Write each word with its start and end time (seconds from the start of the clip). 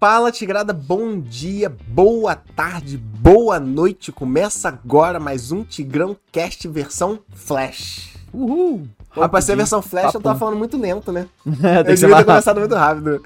Fala 0.00 0.30
Tigrada, 0.30 0.72
bom 0.72 1.18
dia, 1.18 1.68
boa 1.88 2.36
tarde, 2.36 2.96
boa 2.96 3.58
noite. 3.58 4.12
Começa 4.12 4.68
agora 4.68 5.18
mais 5.18 5.50
um 5.50 5.64
Tigrão 5.64 6.16
Cast 6.30 6.68
versão 6.68 7.18
Flash. 7.34 8.14
Uhul! 8.32 8.86
Pra 9.12 9.40
ser 9.40 9.56
versão 9.56 9.82
Flash 9.82 10.14
eu 10.14 10.20
tava 10.20 10.38
falando 10.38 10.56
muito 10.56 10.78
lento, 10.78 11.10
né? 11.10 11.26
É, 11.64 11.80
Eu 11.80 11.96
devia 11.96 12.16
ter 12.16 12.24
começado 12.24 12.60
muito 12.60 12.76
rápido. 12.76 13.20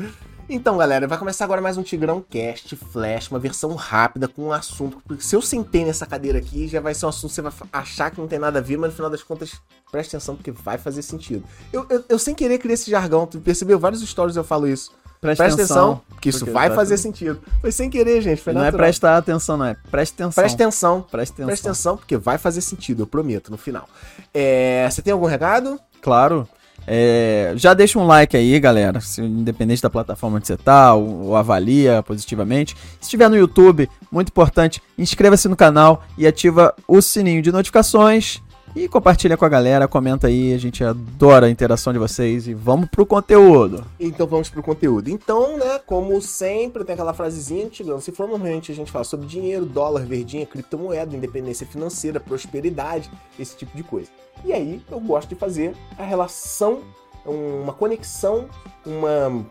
Então, 0.48 0.78
galera, 0.78 1.06
vai 1.06 1.18
começar 1.18 1.44
agora 1.44 1.60
mais 1.60 1.76
um 1.76 1.82
Tigrão 1.82 2.24
Cast 2.30 2.74
Flash, 2.74 3.30
uma 3.30 3.38
versão 3.38 3.74
rápida 3.74 4.26
com 4.26 4.44
um 4.44 4.52
assunto. 4.52 4.96
Porque 5.06 5.22
se 5.22 5.36
eu 5.36 5.42
sentei 5.42 5.84
nessa 5.84 6.06
cadeira 6.06 6.38
aqui, 6.38 6.68
já 6.68 6.80
vai 6.80 6.94
ser 6.94 7.04
um 7.04 7.10
assunto 7.10 7.28
que 7.28 7.34
você 7.34 7.42
vai 7.42 7.52
achar 7.70 8.10
que 8.10 8.18
não 8.18 8.26
tem 8.26 8.38
nada 8.38 8.60
a 8.60 8.62
ver, 8.62 8.78
mas 8.78 8.88
no 8.92 8.96
final 8.96 9.10
das 9.10 9.22
contas, 9.22 9.52
presta 9.90 10.16
atenção 10.16 10.36
porque 10.36 10.50
vai 10.50 10.78
fazer 10.78 11.02
sentido. 11.02 11.44
Eu, 11.70 11.84
eu, 11.90 12.02
eu 12.08 12.18
sem 12.18 12.34
querer 12.34 12.56
criei 12.56 12.74
esse 12.74 12.90
jargão, 12.90 13.26
tu 13.26 13.40
percebeu? 13.40 13.78
Vários 13.78 14.00
stories 14.00 14.36
eu 14.36 14.44
falo 14.44 14.66
isso. 14.66 14.90
Presta, 15.22 15.44
Presta 15.44 15.62
atenção, 15.62 16.00
porque 16.08 16.28
isso 16.30 16.40
porque 16.40 16.50
vai 16.50 16.68
tá 16.68 16.74
fazer 16.74 16.96
tudo- 16.96 17.02
sentido. 17.04 17.40
Foi 17.60 17.70
sem 17.70 17.88
querer, 17.88 18.20
gente. 18.20 18.42
Foi 18.42 18.52
Não 18.52 18.60
é 18.60 18.64
natural. 18.64 18.86
prestar 18.86 19.16
atenção, 19.16 19.56
não 19.56 19.66
é. 19.66 19.76
Presta 19.88 20.24
atenção. 20.24 20.42
Presta 20.42 20.62
atenção. 20.64 21.06
Presta 21.08 21.32
atenção. 21.34 21.46
Presta 21.46 21.68
atenção, 21.68 21.96
porque 21.96 22.16
vai 22.16 22.38
fazer 22.38 22.60
sentido, 22.60 23.04
eu 23.04 23.06
prometo, 23.06 23.48
no 23.48 23.56
final. 23.56 23.88
É, 24.34 24.86
você 24.90 25.00
tem 25.00 25.12
algum 25.12 25.26
recado? 25.26 25.78
Claro. 26.02 26.46
É, 26.84 27.52
já 27.54 27.72
deixa 27.72 27.96
um 28.00 28.04
like 28.04 28.36
aí, 28.36 28.58
galera. 28.58 29.00
se- 29.00 29.22
independente 29.22 29.80
da 29.80 29.88
plataforma 29.88 30.38
onde 30.38 30.48
você 30.48 30.56
tá, 30.56 30.92
ou, 30.94 31.26
ou 31.26 31.36
avalia 31.36 32.02
positivamente. 32.02 32.74
Se 33.00 33.02
estiver 33.02 33.30
no 33.30 33.36
YouTube, 33.36 33.88
muito 34.10 34.30
importante, 34.30 34.82
inscreva-se 34.98 35.46
no 35.48 35.54
canal 35.54 36.02
e 36.18 36.26
ativa 36.26 36.74
o 36.88 37.00
sininho 37.00 37.40
de 37.40 37.52
notificações. 37.52 38.42
E 38.74 38.88
compartilha 38.88 39.36
com 39.36 39.44
a 39.44 39.50
galera, 39.50 39.86
comenta 39.86 40.28
aí, 40.28 40.54
a 40.54 40.58
gente 40.58 40.82
adora 40.82 41.46
a 41.46 41.50
interação 41.50 41.92
de 41.92 41.98
vocês 41.98 42.48
e 42.48 42.54
vamos 42.54 42.88
pro 42.88 43.04
conteúdo. 43.04 43.84
Então 44.00 44.26
vamos 44.26 44.48
pro 44.48 44.62
conteúdo. 44.62 45.10
Então, 45.10 45.58
né, 45.58 45.78
como 45.84 46.22
sempre, 46.22 46.82
tem 46.82 46.94
aquela 46.94 47.12
frasezinha 47.12 47.66
antiga. 47.66 48.00
Se 48.00 48.10
for 48.12 48.26
normalmente 48.26 48.72
a 48.72 48.74
gente 48.74 48.90
fala 48.90 49.04
sobre 49.04 49.26
dinheiro, 49.26 49.66
dólar, 49.66 50.06
verdinha, 50.06 50.46
criptomoeda, 50.46 51.14
independência 51.14 51.66
financeira, 51.66 52.18
prosperidade, 52.18 53.10
esse 53.38 53.54
tipo 53.54 53.76
de 53.76 53.82
coisa. 53.82 54.08
E 54.42 54.54
aí 54.54 54.80
eu 54.90 55.00
gosto 55.00 55.28
de 55.28 55.34
fazer 55.34 55.74
a 55.98 56.02
relação, 56.02 56.80
uma 57.26 57.74
conexão, 57.74 58.48
uma 58.86 59.44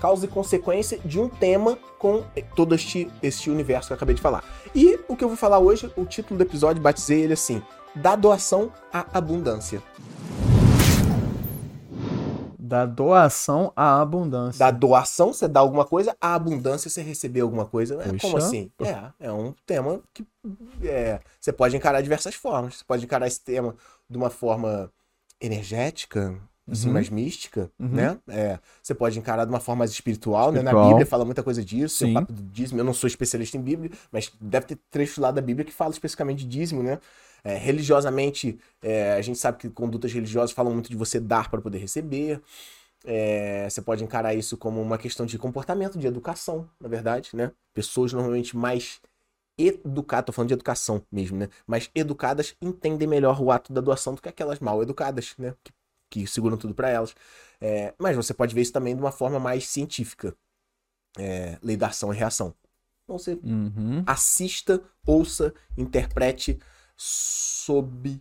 causa 0.00 0.24
e 0.24 0.28
consequência 0.28 1.00
de 1.04 1.18
um 1.18 1.28
tema 1.28 1.76
com 1.98 2.22
todo 2.54 2.76
este, 2.76 3.10
este 3.20 3.50
universo 3.50 3.88
que 3.88 3.92
eu 3.92 3.96
acabei 3.96 4.14
de 4.14 4.22
falar. 4.22 4.44
E 4.72 5.00
o 5.08 5.16
que 5.16 5.24
eu 5.24 5.28
vou 5.28 5.36
falar 5.36 5.58
hoje, 5.58 5.90
o 5.96 6.04
título 6.04 6.38
do 6.38 6.42
episódio, 6.42 6.80
batizei 6.80 7.22
ele 7.22 7.32
assim: 7.32 7.60
Da 7.94 8.14
doação 8.14 8.72
à 8.92 9.06
abundância. 9.18 9.82
Da 12.58 12.84
doação 12.84 13.72
à 13.74 14.00
abundância. 14.00 14.58
Da 14.58 14.70
doação, 14.70 15.32
você 15.32 15.48
dá 15.48 15.60
alguma 15.60 15.86
coisa, 15.86 16.14
a 16.20 16.34
abundância, 16.34 16.90
você 16.90 17.00
receber 17.00 17.40
alguma 17.40 17.64
coisa. 17.64 17.94
É, 18.02 18.08
Puxa. 18.08 18.18
como 18.20 18.36
assim? 18.36 18.70
É, 18.80 19.26
é 19.28 19.32
um 19.32 19.54
tema 19.64 20.00
que 20.12 20.24
é, 20.82 21.18
você 21.40 21.50
pode 21.52 21.74
encarar 21.76 21.98
de 21.98 22.04
diversas 22.04 22.34
formas. 22.34 22.76
Você 22.76 22.84
pode 22.84 23.04
encarar 23.04 23.26
esse 23.26 23.40
tema 23.40 23.74
de 24.08 24.18
uma 24.18 24.28
forma 24.28 24.92
energética, 25.40 26.38
assim, 26.70 26.88
Uhum. 26.88 26.92
mais 26.92 27.08
mística, 27.08 27.70
Uhum. 27.80 27.88
né? 27.88 28.18
É, 28.28 28.58
você 28.82 28.94
pode 28.94 29.18
encarar 29.18 29.46
de 29.46 29.50
uma 29.50 29.60
forma 29.60 29.78
mais 29.80 29.90
espiritual, 29.90 30.52
né? 30.52 30.60
Na 30.60 30.70
Espiritual. 30.70 30.88
Bíblia 30.88 31.06
fala 31.06 31.24
muita 31.24 31.42
coisa 31.42 31.64
disso, 31.64 32.04
o 32.04 32.06
Sim. 32.08 32.12
papo 32.14 32.32
do 32.34 32.42
dízimo. 32.42 32.78
Eu 32.80 32.84
não 32.84 32.92
sou 32.92 33.08
especialista 33.08 33.56
em 33.56 33.62
Bíblia, 33.62 33.90
mas 34.12 34.30
deve 34.38 34.66
ter 34.66 34.78
trecho 34.90 35.22
lá 35.22 35.30
da 35.30 35.40
Bíblia 35.40 35.64
que 35.64 35.72
fala 35.72 35.90
especificamente 35.90 36.40
de 36.40 36.46
dízimo, 36.58 36.82
né? 36.82 36.98
É, 37.44 37.56
religiosamente, 37.56 38.58
é, 38.82 39.12
a 39.14 39.22
gente 39.22 39.38
sabe 39.38 39.58
que 39.58 39.70
condutas 39.70 40.12
religiosas 40.12 40.52
falam 40.52 40.72
muito 40.72 40.90
de 40.90 40.96
você 40.96 41.20
dar 41.20 41.50
para 41.50 41.60
poder 41.60 41.78
receber. 41.78 42.40
É, 43.04 43.68
você 43.70 43.80
pode 43.80 44.02
encarar 44.02 44.34
isso 44.34 44.56
como 44.56 44.80
uma 44.82 44.98
questão 44.98 45.24
de 45.24 45.38
comportamento, 45.38 45.98
de 45.98 46.06
educação, 46.06 46.68
na 46.80 46.88
verdade, 46.88 47.30
né? 47.34 47.52
Pessoas 47.72 48.12
normalmente 48.12 48.56
mais 48.56 49.00
educadas, 49.58 50.26
tô 50.26 50.32
falando 50.32 50.48
de 50.48 50.54
educação 50.54 51.02
mesmo, 51.10 51.36
né? 51.38 51.48
Mais 51.66 51.90
educadas 51.94 52.56
entendem 52.60 53.08
melhor 53.08 53.40
o 53.42 53.50
ato 53.50 53.72
da 53.72 53.80
doação 53.80 54.14
do 54.14 54.22
que 54.22 54.28
aquelas 54.28 54.60
mal 54.60 54.82
educadas, 54.82 55.34
né? 55.38 55.54
Que, 55.64 55.72
que 56.10 56.26
seguram 56.26 56.56
tudo 56.56 56.74
para 56.74 56.88
elas. 56.90 57.14
É, 57.60 57.94
mas 57.98 58.16
você 58.16 58.32
pode 58.34 58.54
ver 58.54 58.62
isso 58.62 58.72
também 58.72 58.94
de 58.94 59.00
uma 59.02 59.12
forma 59.12 59.38
mais 59.40 59.68
científica. 59.68 60.34
É, 61.18 61.58
lei 61.62 61.76
da 61.76 61.88
ação 61.88 62.12
e 62.12 62.16
reação. 62.16 62.54
Então 63.04 63.18
você 63.18 63.38
Uhum. 63.42 64.02
assista, 64.06 64.82
ouça, 65.06 65.52
interprete 65.76 66.58
sob 66.98 68.20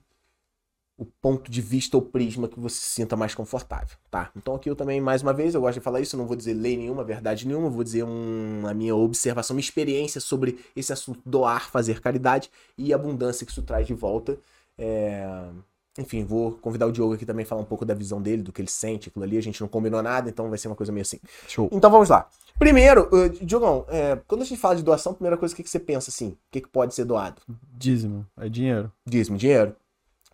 o 0.95 1.05
ponto 1.05 1.51
de 1.51 1.61
vista 1.61 1.97
ou 1.97 2.01
prisma 2.01 2.47
que 2.47 2.59
você 2.59 2.77
se 2.77 2.89
sinta 2.89 3.15
mais 3.15 3.35
confortável, 3.35 3.97
tá? 4.09 4.31
Então 4.35 4.55
aqui 4.55 4.69
eu 4.69 4.75
também, 4.75 4.99
mais 4.99 5.21
uma 5.21 5.33
vez, 5.33 5.53
eu 5.53 5.61
gosto 5.61 5.75
de 5.75 5.83
falar 5.83 6.01
isso, 6.01 6.17
não 6.17 6.25
vou 6.25 6.35
dizer 6.35 6.53
lei 6.53 6.75
nenhuma, 6.75 7.03
verdade 7.03 7.47
nenhuma, 7.47 7.69
vou 7.69 7.83
dizer 7.83 8.03
um, 8.03 8.66
a 8.66 8.73
minha 8.73 8.95
observação, 8.95 9.55
minha 9.55 9.63
experiência 9.63 10.19
sobre 10.19 10.59
esse 10.75 10.91
assunto 10.91 11.21
doar, 11.25 11.69
fazer 11.69 12.01
caridade 12.01 12.49
e 12.77 12.93
abundância 12.93 13.45
que 13.45 13.51
isso 13.51 13.61
traz 13.61 13.85
de 13.85 13.93
volta. 13.93 14.39
É, 14.77 15.49
Enfim, 15.97 16.24
vou 16.24 16.52
convidar 16.53 16.85
o 16.85 16.91
Diogo 16.91 17.13
aqui 17.13 17.25
também 17.25 17.44
a 17.44 17.47
falar 17.47 17.62
um 17.62 17.66
pouco 17.66 17.85
da 17.85 17.94
visão 17.94 18.22
dele, 18.22 18.44
do 18.44 18.52
que 18.52 18.62
ele 18.62 18.69
sente, 18.69 19.09
aquilo 19.09 19.24
ali, 19.24 19.38
a 19.38 19.41
gente 19.41 19.59
não 19.62 19.68
combinou 19.68 20.02
nada, 20.02 20.30
então 20.30 20.50
vai 20.50 20.58
ser 20.58 20.68
uma 20.68 20.75
coisa 20.75 20.91
meio 20.91 21.02
assim. 21.02 21.19
Show. 21.47 21.69
Então 21.72 21.90
vamos 21.90 22.09
lá. 22.09 22.28
Primeiro, 22.59 23.08
uh, 23.12 23.30
Diogão, 23.46 23.85
é, 23.88 24.19
quando 24.28 24.41
a 24.41 24.46
gente 24.46 24.59
fala 24.59 24.75
de 24.75 24.84
doação, 24.84 25.12
a 25.12 25.16
primeira 25.16 25.38
coisa, 25.38 25.53
o 25.53 25.56
que, 25.56 25.63
que 25.63 25.69
você 25.69 25.80
pensa 25.80 26.09
assim? 26.09 26.30
O 26.30 26.38
que, 26.52 26.62
que 26.62 26.68
pode 26.68 26.94
ser 26.94 27.06
doado? 27.06 27.41
Dízimo. 27.72 28.25
É 28.38 28.50
dinheiro. 28.50 28.91
Dízimo, 29.06 29.38
dinheiro. 29.38 29.75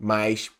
Mas 0.00 0.50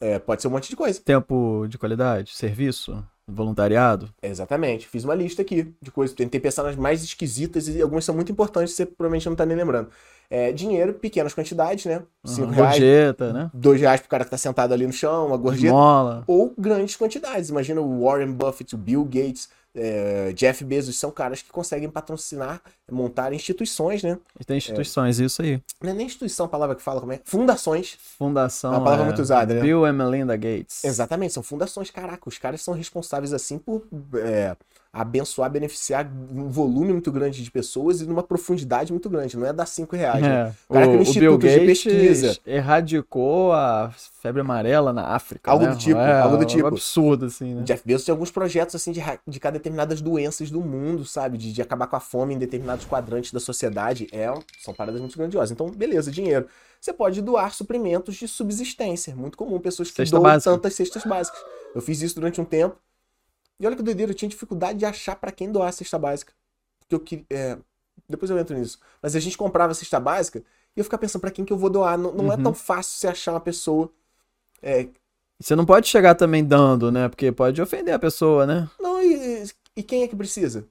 é, 0.00 0.18
pode 0.18 0.40
ser 0.42 0.48
um 0.48 0.52
monte 0.52 0.68
de 0.68 0.76
coisa. 0.76 1.00
Tempo 1.00 1.66
de 1.68 1.76
qualidade, 1.76 2.34
serviço, 2.34 3.04
voluntariado. 3.28 4.12
Exatamente. 4.22 4.88
Fiz 4.88 5.04
uma 5.04 5.14
lista 5.14 5.42
aqui 5.42 5.74
de 5.80 5.90
coisas. 5.90 6.16
Tentei 6.16 6.40
pensar 6.40 6.62
nas 6.62 6.76
mais 6.76 7.02
esquisitas 7.02 7.68
e 7.68 7.80
algumas 7.80 8.04
são 8.04 8.14
muito 8.14 8.32
importantes, 8.32 8.74
você 8.74 8.86
provavelmente 8.86 9.28
não 9.28 9.36
tá 9.36 9.46
nem 9.46 9.56
lembrando. 9.56 9.90
É, 10.32 10.52
dinheiro, 10.52 10.94
pequenas 10.94 11.34
quantidades, 11.34 11.86
né? 11.86 12.02
Cinco 12.24 12.48
Uhum. 12.48 12.54
reais, 12.54 12.70
Gorjeta, 12.78 13.32
né? 13.32 13.50
dois 13.52 13.80
reais 13.80 14.00
pro 14.00 14.08
cara 14.08 14.24
que 14.24 14.30
tá 14.30 14.38
sentado 14.38 14.72
ali 14.72 14.86
no 14.86 14.92
chão, 14.92 15.26
uma 15.26 15.36
gorjeta. 15.36 15.66
Esmola. 15.66 16.22
Ou 16.24 16.54
grandes 16.56 16.94
quantidades. 16.96 17.48
Imagina 17.50 17.80
o 17.80 18.04
Warren 18.04 18.30
Buffett, 18.30 18.76
o 18.76 18.78
Bill 18.78 19.02
Gates, 19.04 19.48
é, 19.74 20.32
Jeff 20.34 20.64
Bezos, 20.64 20.96
são 20.98 21.10
caras 21.10 21.42
que 21.42 21.50
conseguem 21.50 21.88
patrocinar, 21.90 22.60
montar 22.90 23.32
instituições, 23.32 24.04
né? 24.04 24.18
Tem 24.46 24.56
instituições, 24.56 25.18
isso 25.18 25.42
aí. 25.42 25.60
Não 25.82 25.90
é 25.90 25.94
nem 25.94 26.06
instituição 26.06 26.46
a 26.46 26.48
palavra 26.48 26.76
que 26.76 26.82
fala, 26.82 27.00
como 27.00 27.12
é? 27.12 27.20
Fundações. 27.24 27.96
Fundação. 28.16 28.72
É 28.72 28.76
uma 28.76 28.84
palavra 28.84 29.04
é, 29.04 29.06
muito 29.08 29.22
usada, 29.22 29.54
né? 29.54 29.60
Bill 29.60 29.84
and 29.84 29.92
Melinda 29.94 30.36
Gates. 30.36 30.84
Exatamente, 30.84 31.32
são 31.34 31.42
fundações. 31.42 31.90
Caraca, 31.90 32.28
os 32.28 32.38
caras 32.38 32.60
são 32.62 32.72
responsáveis 32.74 33.32
assim 33.32 33.58
por 33.58 33.84
é, 34.14 34.56
abençoar, 34.92 35.48
beneficiar 35.50 36.10
um 36.32 36.48
volume 36.48 36.92
muito 36.92 37.12
grande 37.12 37.44
de 37.44 37.50
pessoas 37.50 38.00
e 38.00 38.06
numa 38.06 38.22
profundidade 38.24 38.92
muito 38.92 39.08
grande. 39.08 39.36
Não 39.36 39.46
é 39.46 39.52
dar 39.52 39.66
cinco 39.66 39.94
reais. 39.94 40.20
né? 40.20 40.48
É. 40.48 40.52
O 40.68 40.74
cara 40.74 40.86
O, 40.88 40.90
criou 40.90 40.92
o 40.92 40.94
Bill 40.94 41.02
institutos 41.02 41.50
de 41.50 41.58
Gates 41.60 41.82
pesquisa. 41.84 42.38
erradicou 42.44 43.52
a 43.52 43.92
febre 44.20 44.40
amarela 44.40 44.92
na 44.92 45.02
África. 45.14 45.50
Algo 45.50 45.64
né? 45.66 45.70
do 45.72 45.78
tipo, 45.78 45.98
É, 46.00 46.20
algo 46.20 46.36
do 46.36 46.44
tipo. 46.44 46.66
absurdo, 46.66 47.26
assim, 47.26 47.54
né? 47.54 47.62
Jeff 47.62 47.82
Bezos 47.86 48.04
tem 48.04 48.12
alguns 48.12 48.30
projetos 48.32 48.74
assim 48.74 48.90
de 48.90 48.98
erradicar 49.00 49.52
determinadas 49.52 50.00
doenças 50.00 50.50
do 50.50 50.60
mundo, 50.60 51.04
sabe? 51.04 51.38
De, 51.38 51.52
de 51.52 51.62
acabar 51.62 51.86
com 51.86 51.96
a 51.96 52.00
fome 52.00 52.34
em 52.34 52.38
determinados 52.38 52.84
quadrantes 52.84 53.32
da 53.32 53.38
sociedade. 53.40 54.08
É, 54.12 54.26
são 54.60 54.74
paradas 54.74 55.00
muito 55.00 55.16
grandiosas. 55.16 55.52
Então, 55.52 55.70
beleza, 55.70 56.10
dinheiro. 56.10 56.46
Você 56.80 56.92
pode 56.92 57.20
doar 57.22 57.52
suprimentos 57.52 58.16
de 58.16 58.26
subsistência. 58.26 59.14
Muito 59.14 59.36
comum, 59.38 59.58
pessoas 59.60 59.90
que 59.90 59.96
Cesta 59.96 60.16
doam 60.16 60.22
básica. 60.24 60.50
tantas 60.50 60.74
cestas 60.74 61.04
básicas. 61.04 61.38
Eu 61.74 61.80
fiz 61.80 62.00
isso 62.02 62.14
durante 62.16 62.40
um 62.40 62.44
tempo. 62.44 62.74
E 63.60 63.66
olha 63.66 63.76
que 63.76 63.82
doideira, 63.82 64.10
eu 64.12 64.16
tinha 64.16 64.28
dificuldade 64.28 64.78
de 64.78 64.86
achar 64.86 65.14
pra 65.16 65.30
quem 65.30 65.52
doar 65.52 65.68
a 65.68 65.72
cesta 65.72 65.98
básica. 65.98 66.32
Porque 66.80 66.94
eu 66.94 67.00
queria. 67.00 67.26
é, 67.30 67.58
Depois 68.08 68.30
eu 68.30 68.38
entro 68.38 68.56
nisso. 68.58 68.78
Mas 69.02 69.14
a 69.14 69.20
gente 69.20 69.36
comprava 69.38 69.72
a 69.72 69.74
cesta 69.74 70.00
básica 70.00 70.42
e 70.74 70.80
eu 70.80 70.84
ficava 70.84 71.00
pensando 71.02 71.20
pra 71.20 71.30
quem 71.30 71.44
que 71.44 71.52
eu 71.52 71.58
vou 71.58 71.70
doar. 71.70 71.98
Não, 71.98 72.12
não 72.12 72.32
é 72.32 72.36
Uhum. 72.36 72.42
tão 72.44 72.54
fácil 72.54 72.98
você 72.98 73.08
achar 73.08 73.32
uma 73.32 73.40
pessoa. 73.40 73.92
é, 74.62 74.88
Você 75.40 75.54
não 75.56 75.66
pode 75.66 75.88
chegar 75.88 76.14
também 76.14 76.44
dando, 76.44 76.90
né? 76.90 77.08
Porque 77.08 77.30
pode 77.32 77.60
ofender 77.62 77.94
a 77.94 77.98
pessoa, 77.98 78.46
né? 78.46 78.68
Não, 78.80 79.02
e, 79.02 79.44
e 79.76 79.82
quem 79.82 80.02
é 80.02 80.08
que 80.08 80.16
precisa? 80.16 80.66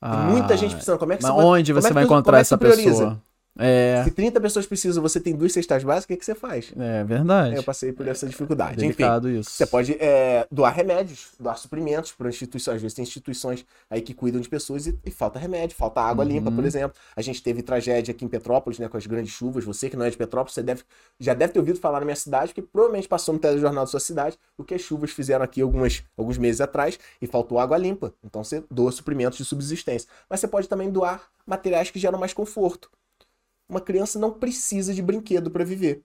Ah, 0.00 0.16
muita 0.32 0.56
gente 0.56 0.72
precisando. 0.74 0.98
Como 0.98 1.12
é 1.12 1.16
que 1.16 1.22
Mas 1.22 1.32
você 1.32 1.36
vai- 1.36 1.46
onde 1.46 1.72
como 1.72 1.82
você 1.82 1.88
é 1.88 1.92
vai 1.94 2.04
encontrar 2.04 2.38
é 2.38 2.40
essa 2.40 2.58
pessoa? 2.58 3.22
É, 3.56 4.02
Se 4.04 4.10
30 4.10 4.40
pessoas 4.40 4.66
precisam, 4.66 5.00
você 5.00 5.20
tem 5.20 5.34
duas 5.34 5.52
cestas 5.52 5.84
básicas, 5.84 6.16
o 6.16 6.18
que, 6.18 6.24
você 6.24 6.34
faz? 6.34 6.72
é 6.76 7.04
verdade. 7.04 7.54
Eu 7.54 7.62
passei 7.62 7.92
por 7.92 8.06
essa 8.08 8.26
dificuldade. 8.26 8.72
Enfim, 8.84 8.88
Delicado 8.88 9.30
isso. 9.30 9.50
você 9.50 9.64
pode 9.64 9.92
é, 10.00 10.44
doar 10.50 10.72
remédios, 10.74 11.28
doar 11.38 11.56
suprimentos 11.56 12.10
para 12.12 12.28
instituições. 12.28 12.76
Às 12.76 12.82
vezes 12.82 12.94
tem 12.96 13.04
instituições 13.04 13.64
aí 13.88 14.00
que 14.00 14.12
cuidam 14.12 14.40
de 14.40 14.48
pessoas 14.48 14.88
e, 14.88 14.98
e 15.04 15.10
falta 15.10 15.38
remédio, 15.38 15.76
falta 15.76 16.00
água 16.00 16.24
Uhum. 16.24 16.30
limpa, 16.32 16.50
por 16.50 16.64
exemplo. 16.64 16.96
A 17.14 17.22
gente 17.22 17.40
teve 17.42 17.62
tragédia 17.62 18.10
aqui 18.12 18.24
em 18.24 18.28
Petrópolis, 18.28 18.78
né, 18.78 18.88
com 18.88 18.96
as 18.96 19.06
grandes 19.06 19.32
chuvas. 19.32 19.64
Você 19.64 19.88
que 19.88 19.96
não 19.96 20.04
é 20.04 20.10
de 20.10 20.16
Petrópolis, 20.16 20.54
você 20.54 20.62
deve, 20.62 20.82
já 21.20 21.32
deve 21.34 21.52
ter 21.52 21.58
ouvido 21.60 21.78
falar 21.78 22.00
na 22.00 22.06
minha 22.06 22.16
cidade, 22.16 22.52
que 22.52 22.60
provavelmente 22.62 23.06
passou 23.06 23.34
no 23.34 23.38
telejornal 23.40 23.84
da 23.84 23.90
sua 23.90 24.00
cidade, 24.00 24.36
o 24.58 24.64
que 24.64 24.74
as 24.74 24.80
chuvas 24.80 25.10
fizeram 25.12 25.44
aqui 25.44 25.60
algumas, 25.60 26.02
alguns 26.16 26.38
meses 26.38 26.60
atrás 26.60 26.98
e 27.22 27.26
faltou 27.26 27.60
água 27.60 27.76
limpa. 27.78 28.12
Então 28.24 28.42
você 28.42 28.64
doa 28.68 28.90
suprimentos 28.90 29.38
de 29.38 29.44
subsistência. 29.44 30.08
Mas 30.28 30.40
você 30.40 30.48
pode 30.48 30.68
também 30.68 30.90
doar 30.90 31.22
materiais 31.46 31.90
que 31.90 31.98
geram 32.00 32.18
mais 32.18 32.32
conforto. 32.32 32.90
Uma 33.68 33.80
criança 33.80 34.18
não 34.18 34.32
precisa 34.32 34.92
de 34.92 35.02
brinquedo 35.02 35.50
para 35.50 35.64
viver. 35.64 36.04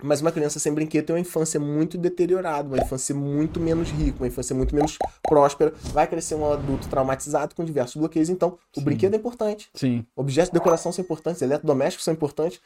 Mas 0.00 0.20
uma 0.20 0.30
criança 0.30 0.60
sem 0.60 0.72
brinquedo 0.72 1.06
tem 1.06 1.16
uma 1.16 1.20
infância 1.20 1.58
muito 1.58 1.98
deteriorada, 1.98 2.68
uma 2.68 2.78
infância 2.78 3.12
muito 3.12 3.58
menos 3.58 3.90
rica, 3.90 4.18
uma 4.20 4.28
infância 4.28 4.54
muito 4.54 4.72
menos 4.72 4.96
próspera. 5.24 5.74
Vai 5.92 6.06
crescer 6.06 6.36
um 6.36 6.52
adulto 6.52 6.88
traumatizado 6.88 7.52
com 7.52 7.64
diversos 7.64 7.96
bloqueios. 7.96 8.28
Então, 8.28 8.56
o 8.76 8.78
Sim. 8.78 8.84
brinquedo 8.84 9.14
é 9.14 9.16
importante. 9.16 9.68
Sim. 9.74 10.06
Objetos 10.14 10.50
de 10.50 10.54
decoração 10.54 10.92
são 10.92 11.02
importantes, 11.02 11.42
eletrodomésticos 11.42 12.04
são 12.04 12.14
importantes. 12.14 12.60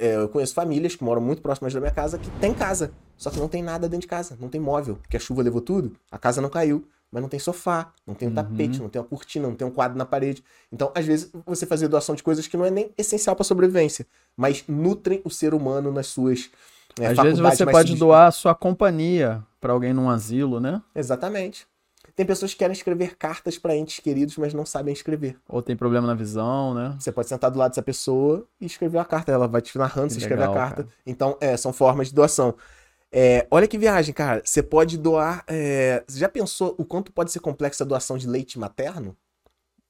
É, 0.00 0.16
eu 0.16 0.28
conheço 0.28 0.54
famílias 0.54 0.96
que 0.96 1.04
moram 1.04 1.22
muito 1.22 1.40
próximas 1.40 1.72
da 1.72 1.78
minha 1.78 1.92
casa 1.92 2.18
que 2.18 2.28
tem 2.40 2.52
casa, 2.52 2.90
só 3.16 3.30
que 3.30 3.38
não 3.38 3.46
tem 3.46 3.62
nada 3.62 3.88
dentro 3.88 4.02
de 4.02 4.08
casa, 4.08 4.36
não 4.40 4.48
tem 4.48 4.60
móvel, 4.60 4.96
porque 4.96 5.16
a 5.16 5.20
chuva 5.20 5.40
levou 5.40 5.60
tudo, 5.60 5.96
a 6.10 6.18
casa 6.18 6.40
não 6.40 6.50
caiu, 6.50 6.84
mas 7.12 7.20
não 7.20 7.28
tem 7.28 7.38
sofá, 7.38 7.92
não 8.06 8.14
tem 8.14 8.28
um 8.28 8.34
tapete, 8.34 8.80
não 8.80 8.88
tem 8.88 9.00
uma 9.00 9.06
cortina, 9.06 9.46
não 9.46 9.54
tem 9.54 9.68
um 9.68 9.70
quadro 9.70 9.98
na 9.98 10.06
parede. 10.06 10.42
Então, 10.72 10.90
às 10.94 11.04
vezes, 11.04 11.30
você 11.44 11.66
fazer 11.66 11.86
doação 11.86 12.14
de 12.14 12.22
coisas 12.22 12.46
que 12.46 12.56
não 12.56 12.64
é 12.64 12.70
nem 12.70 12.90
essencial 12.96 13.36
para 13.36 13.44
sobrevivência, 13.44 14.06
mas 14.34 14.64
nutrem 14.66 15.20
o 15.24 15.30
ser 15.30 15.52
humano 15.52 15.92
nas 15.92 16.06
suas 16.06 16.50
é, 16.98 17.06
Às 17.06 17.18
vezes 17.18 17.38
você 17.38 17.64
pode 17.64 17.96
doar 17.96 18.28
a 18.28 18.30
sua 18.30 18.54
companhia 18.54 19.42
pra 19.60 19.72
alguém 19.72 19.92
num 19.92 20.10
asilo, 20.10 20.60
né? 20.60 20.82
Exatamente. 20.94 21.66
Tem 22.14 22.26
pessoas 22.26 22.52
que 22.52 22.58
querem 22.58 22.74
escrever 22.74 23.16
cartas 23.16 23.56
para 23.56 23.74
entes 23.74 23.98
queridos, 24.00 24.36
mas 24.36 24.52
não 24.52 24.66
sabem 24.66 24.92
escrever. 24.92 25.38
Ou 25.48 25.62
tem 25.62 25.74
problema 25.74 26.06
na 26.06 26.14
visão, 26.14 26.74
né? 26.74 26.94
Você 26.98 27.10
pode 27.10 27.28
sentar 27.28 27.50
do 27.50 27.58
lado 27.58 27.70
dessa 27.70 27.82
pessoa 27.82 28.46
e 28.60 28.66
escrever 28.66 28.98
a 28.98 29.04
carta. 29.04 29.32
Ela 29.32 29.48
vai 29.48 29.62
te 29.62 29.76
narrando, 29.78 30.08
Que 30.08 30.14
você 30.14 30.18
escreve 30.20 30.42
a 30.42 30.48
legal, 30.48 30.62
carta. 30.62 30.82
cara. 30.84 30.94
Então, 31.06 31.38
é, 31.40 31.56
são 31.56 31.72
formas 31.72 32.08
de 32.08 32.14
doação. 32.14 32.54
É, 33.12 33.46
olha 33.50 33.68
que 33.68 33.76
viagem, 33.76 34.14
cara. 34.14 34.42
Você 34.44 34.62
pode 34.62 34.96
doar. 34.96 35.44
é, 35.46 36.02
Você 36.08 36.18
já 36.18 36.28
pensou 36.28 36.74
o 36.78 36.84
quanto 36.84 37.12
pode 37.12 37.30
ser 37.30 37.40
complexa 37.40 37.84
a 37.84 37.86
doação 37.86 38.16
de 38.16 38.26
leite 38.26 38.58
materno? 38.58 39.16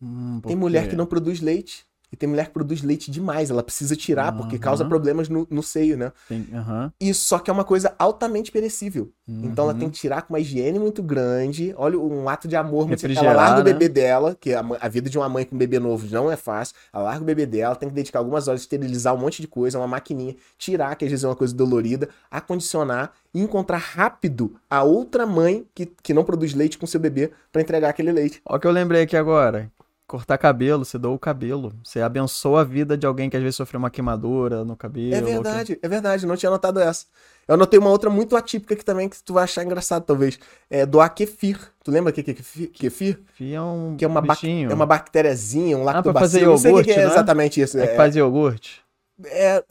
Hum, 0.01 0.41
Tem 0.41 0.57
mulher 0.57 0.89
que 0.89 0.97
não 0.97 1.07
produz 1.07 1.41
leite. 1.41 1.87
E 2.13 2.17
tem 2.17 2.29
mulher 2.29 2.47
que 2.49 2.53
produz 2.53 2.83
leite 2.83 3.11
demais. 3.11 3.51
Ela 3.51 3.63
precisa 3.63 3.97
tirar 3.97 4.33
porque 4.33 4.57
Aham. 4.57 4.63
causa 4.63 4.85
problemas 4.85 5.31
no, 5.31 5.47
no 5.51 5.63
seio, 5.63 5.97
né? 5.97 6.13
Tem- 6.29 6.47
aham. 6.53 6.93
E 7.01 7.15
só 7.15 7.39
que 7.39 7.51
é 7.51 7.53
uma 7.55 7.65
coisa 7.65 7.95
altamente 7.99 8.53
perecível. 8.53 9.11
Então 9.27 9.65
ela 9.65 9.73
Uhum. 9.73 9.79
tem 9.79 9.89
que 9.91 9.99
tirar 9.99 10.21
com 10.23 10.35
uma 10.35 10.41
higiene 10.41 10.79
muito 10.79 11.03
grande. 11.03 11.73
Olha, 11.79 11.99
um 11.99 12.29
ato 12.29 12.47
de 12.47 12.55
amor 12.55 12.87
muito 12.87 13.07
Ela 13.07 13.33
larga 13.33 13.61
o 13.63 13.65
né? 13.65 13.73
bebê 13.73 13.89
dela, 13.89 14.37
que 14.39 14.53
a, 14.53 14.63
mãe- 14.63 14.79
a 14.79 14.89
vida 14.89 15.09
de 15.09 15.17
uma 15.17 15.27
mãe 15.29 15.47
com 15.47 15.55
um 15.55 15.59
bebê 15.59 15.79
novo 15.79 16.07
não 16.11 16.31
é 16.31 16.37
fácil. 16.37 16.75
Ela 16.93 17.05
larga 17.05 17.23
o 17.23 17.25
bebê 17.25 17.47
dela, 17.47 17.75
tem 17.75 17.89
que 17.89 17.95
dedicar 17.95 18.19
algumas 18.19 18.47
horas, 18.47 18.61
esterilizar 18.61 19.15
um 19.15 19.19
monte 19.19 19.41
de 19.41 19.49
coisa, 19.49 19.79
uma 19.79 19.87
maquininha, 19.89 20.37
tirar, 20.59 20.95
que 20.97 21.07
às 21.07 21.11
vezes 21.11 21.25
é 21.25 21.29
uma 21.29 21.37
coisa 21.37 21.55
dolorida, 21.55 22.11
acondicionar 22.31 23.13
e 23.33 23.41
encontrar 23.41 23.79
rápido 23.79 24.55
a 24.69 24.83
outra 24.83 25.25
mãe 25.25 25.65
que, 25.75 25.87
que 25.87 26.13
não 26.13 26.25
produz 26.25 26.53
leite 26.53 26.77
com 26.77 26.87
seu 26.87 27.01
bebê 27.01 27.31
pra 27.51 27.63
entregar 27.63 27.89
aquele 27.89 28.13
leite. 28.13 28.43
Ó, 28.45 28.57
o 28.57 28.61
que 28.61 28.67
eu 28.67 28.71
lembrei 28.73 29.03
aqui 29.03 29.17
agora. 29.17 29.71
Cortar 30.13 30.37
cabelo, 30.37 30.85
você 30.85 30.99
doa 30.99 31.13
o 31.15 31.19
cabelo. 31.19 31.73
Você 31.83 32.03
abençoa 32.03 32.61
a 32.61 32.65
vida 32.65 32.99
de 32.99 33.07
alguém 33.07 33.31
que 33.31 33.37
às 33.39 33.43
vezes 33.43 33.57
sofreu 33.57 33.79
uma 33.79 33.89
queimadura 33.89 34.63
no 34.63 34.77
cabelo. 34.77 35.15
É 35.15 35.21
ou 35.21 35.25
que- 35.25 35.33
verdade, 35.33 35.79
é 35.81 35.89
verdade, 35.89 36.27
não 36.27 36.37
tinha 36.37 36.51
anotado 36.51 36.81
essa. 36.81 37.07
Eu 37.49 37.55
anotei 37.55 37.79
uma 37.81 37.89
outra 37.89 38.11
muito 38.11 38.37
atípica 38.37 38.75
aqui 38.75 38.85
também, 38.85 39.09
que 39.09 39.17
tu 39.23 39.33
vai 39.33 39.45
achar 39.45 39.65
engraçado, 39.65 40.03
talvez. 40.05 40.39
É 40.69 40.85
doar 40.85 41.09
kefir. 41.15 41.59
Tu 41.83 41.91
lembra 41.91 42.11
o 42.11 42.15
que 42.15 42.23
que 42.23 42.33
é 42.33 42.35
kefir? 42.35 42.69
kefir? 42.73 43.21
Fia 43.33 43.57
é 43.57 43.61
um 43.63 43.97
Que 43.97 44.05
é 44.05 44.09
uma, 44.09 44.21
bichinho. 44.21 44.71
é 44.71 44.75
uma 44.75 44.85
bactériazinha, 44.85 45.79
um 45.79 45.89
Ah, 45.89 46.03
pra 46.03 46.13
fazer 46.13 46.41
lactobacilo. 46.47 46.51
não 46.51 46.59
sei 46.59 46.73
o 46.73 46.77
que 46.77 46.85
que 46.85 46.91
é 46.91 46.93
iogurte, 46.97 47.07
né? 47.09 47.15
exatamente 47.15 47.61
isso. 47.63 47.79
É 47.79 47.87
que 47.87 47.93
É, 47.95 47.97
faz 47.97 48.15
iogurte. 48.15 48.83
é, 49.25 49.65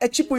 é 0.00 0.08
tipo. 0.08 0.34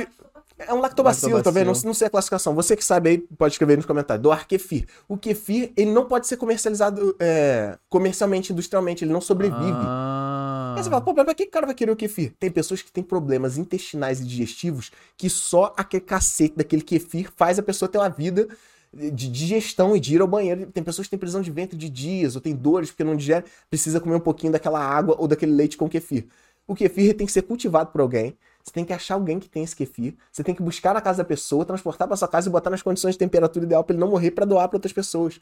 É 0.68 0.74
um 0.74 0.80
lactobacilo, 0.80 1.34
Lactobacilo. 1.34 1.44
talvez, 1.44 1.66
não, 1.66 1.90
não 1.90 1.94
sei 1.94 2.08
a 2.08 2.10
classificação. 2.10 2.54
Você 2.56 2.76
que 2.76 2.84
sabe 2.84 3.10
aí, 3.10 3.18
pode 3.18 3.54
escrever 3.54 3.78
nos 3.78 3.86
comentários. 3.86 4.22
Doar 4.22 4.48
kefir. 4.48 4.86
O 5.08 5.18
kefir, 5.18 5.72
ele 5.76 5.92
não 5.92 6.06
pode 6.06 6.28
ser 6.28 6.38
comercializado 6.38 7.16
é, 7.20 7.78
comercialmente, 7.90 8.54
industrialmente, 8.54 9.04
ele 9.04 9.12
não 9.12 9.22
sobrevive. 9.22 9.60
Ah. 9.60 10.76
Aí 10.78 10.84
você 10.84 10.90
fala, 10.90 11.02
pô, 11.02 11.14
mas 11.14 11.26
pra 11.26 11.34
que 11.34 11.44
o 11.44 11.50
cara 11.50 11.66
vai 11.66 11.76
querer 11.76 11.92
o 11.92 11.96
kefir? 11.96 12.34
Tem 12.40 12.50
pessoas 12.50 12.82
que 12.82 12.92
têm 12.92 13.04
problemas 13.04 13.58
intestinais 13.58 14.22
e 14.22 14.26
digestivos 14.26 14.92
que 15.18 15.30
só 15.30 15.74
aquele 15.78 16.02
cacete 16.02 16.56
daquele 16.56 16.82
kefir 16.82 17.32
faz 17.36 17.60
a 17.60 17.64
pessoa 17.64 17.90
ter 17.90 17.98
uma 17.98 18.10
vida 18.10 18.48
de 18.94 19.30
digestão 19.30 19.96
e 19.96 20.00
de 20.00 20.16
ir 20.16 20.22
ao 20.22 20.28
banheiro. 20.28 20.68
Tem 20.68 20.84
pessoas 20.84 21.08
que 21.08 21.12
têm 21.12 21.20
prisão 21.20 21.42
de 21.42 21.52
ventre 21.52 21.78
de 21.78 21.90
dias, 21.90 22.36
ou 22.36 22.42
tem 22.42 22.56
dores 22.56 22.90
porque 22.92 23.04
não 23.04 23.16
digere, 23.16 23.46
precisa 23.70 24.00
comer 24.00 24.16
um 24.16 24.20
pouquinho 24.20 24.52
daquela 24.52 24.80
água 24.80 25.16
ou 25.18 25.28
daquele 25.28 25.54
leite 25.54 25.78
com 25.78 25.90
kefir. 25.90 26.28
O 26.68 26.76
kefir 26.76 27.16
tem 27.16 27.26
que 27.26 27.34
ser 27.34 27.42
cultivado 27.44 27.92
por 27.92 28.02
alguém. 28.02 28.38
Você 28.64 28.72
tem 28.72 28.86
que 28.86 28.94
achar 28.94 29.16
alguém 29.16 29.40
que 29.40 29.50
tem 29.50 29.64
esse 29.64 29.76
kefir. 29.76 30.16
Você 30.32 30.44
tem 30.44 30.54
que 30.56 30.62
buscar 30.62 30.94
na 30.94 31.02
casa 31.02 31.20
da 31.20 31.24
pessoa, 31.26 31.66
transportar 31.66 32.08
para 32.08 32.18
sua 32.18 32.28
casa 32.28 32.48
e 32.48 32.52
botar 32.52 32.70
nas 32.70 32.82
condições 32.82 33.14
de 33.16 33.20
temperatura 33.20 33.66
ideal 33.66 33.84
para 33.84 33.94
ele 33.94 34.00
não 34.02 34.10
morrer 34.10 34.32
para 34.32 34.46
doar 34.46 34.68
para 34.68 34.78
outras 34.78 34.94
pessoas. 34.94 35.40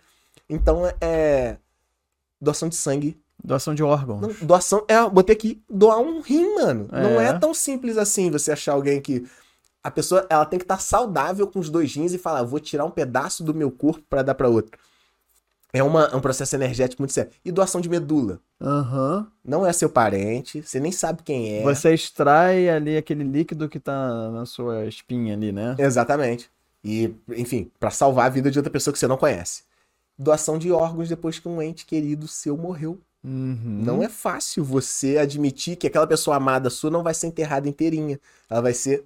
Então 0.50 0.84
é 1.02 1.58
doação 2.42 2.70
de 2.70 2.76
sangue 2.76 3.20
Doação 3.42 3.74
de 3.74 3.82
órgãos. 3.82 4.20
não, 4.22 4.34
doação, 4.48 4.84
é, 4.88 5.10
botei 5.10 5.34
aqui, 5.34 5.62
doar 5.70 5.98
um 6.00 6.20
rim, 6.20 6.56
mano. 6.56 6.90
Não 6.92 7.22
É. 7.22 7.28
é 7.28 7.34
tão 7.40 7.54
simples 7.54 7.98
assim 7.98 8.30
você 8.30 8.52
achar 8.52 8.74
alguém 8.74 9.02
que. 9.02 9.26
A 9.82 9.90
pessoa, 9.90 10.28
ela 10.30 10.46
tem 10.46 10.60
que 10.60 10.66
estar 10.66 10.78
saudável 10.78 11.48
com 11.48 11.58
os 11.58 11.70
dois 11.70 11.96
rins 11.96 12.12
e 12.12 12.18
falar, 12.18 12.44
vou 12.44 12.60
tirar 12.60 12.84
um 12.84 12.92
pedaço 12.92 13.42
do 13.46 13.54
meu 13.54 13.72
corpo 13.72 14.04
pra 14.10 14.22
dar 14.22 14.36
pra 14.36 14.50
outro. 14.50 14.78
É 15.72 15.84
uma, 15.84 16.06
é 16.06 16.16
um 16.16 16.22
processo 16.22 16.56
energético 16.56 17.02
muito 17.02 17.14
sério. 17.14 17.32
E 17.46 17.52
doação 17.52 17.80
de 17.80 17.88
medula. 17.88 18.40
Aham. 18.60 19.28
Não 19.46 19.66
é 19.66 19.72
seu 19.72 19.90
parente, 19.90 20.62
você 20.62 20.80
nem 20.80 20.92
sabe 20.92 21.22
quem 21.24 21.58
é. 21.58 21.64
Você 21.64 21.94
extrai 21.94 22.68
ali 22.70 22.98
aquele 22.98 23.24
líquido 23.24 23.70
que 23.70 23.80
tá 23.80 24.32
na 24.32 24.46
sua 24.46 24.86
espinha 24.86 25.36
ali, 25.36 25.52
né? 25.52 25.76
Exatamente. 25.78 26.50
E, 26.84 27.14
enfim, 27.30 27.72
pra 27.80 27.92
salvar 27.92 28.28
a 28.28 28.30
vida 28.30 28.50
de 28.50 28.58
outra 28.58 28.72
pessoa 28.72 28.92
que 28.92 29.00
você 29.00 29.08
não 29.08 29.18
conhece. 29.18 29.64
Doação 30.18 30.58
de 30.58 30.72
órgãos 30.72 31.08
depois 31.08 31.40
que 31.40 31.48
um 31.48 31.62
ente 31.62 31.86
querido 31.86 32.28
seu 32.28 32.58
morreu. 32.58 33.00
Uhum. 33.24 33.82
Não 33.84 34.02
é 34.02 34.10
fácil 34.10 34.64
você 34.64 35.18
admitir 35.18 35.76
que 35.76 35.88
aquela 35.88 36.08
pessoa 36.08 36.38
amada 36.38 36.70
sua 36.70 36.90
não 36.90 37.04
vai 37.04 37.14
ser 37.14 37.28
enterrada 37.28 37.70
inteirinha. 37.70 38.20
Ela 38.50 38.62
vai 38.62 38.74
ser 38.74 39.06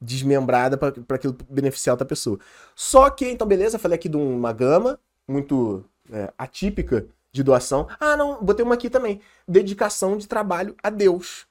desmembrada 0.00 0.76
para 0.76 1.16
aquilo 1.16 1.36
beneficiar 1.48 1.94
outra 1.94 2.06
pessoa. 2.06 2.38
Só 2.74 3.08
que, 3.08 3.28
então, 3.28 3.46
beleza, 3.46 3.78
falei 3.78 3.96
aqui 3.96 4.08
de 4.08 4.16
uma 4.16 4.52
gama 4.52 4.98
muito 5.28 5.84
é, 6.10 6.32
atípica 6.38 7.06
de 7.30 7.42
doação. 7.42 7.88
Ah, 7.98 8.16
não, 8.16 8.42
botei 8.42 8.64
uma 8.64 8.74
aqui 8.74 8.90
também. 8.90 9.20
Dedicação 9.46 10.16
de 10.16 10.26
trabalho 10.26 10.74
a 10.82 10.90
Deus. 10.90 11.46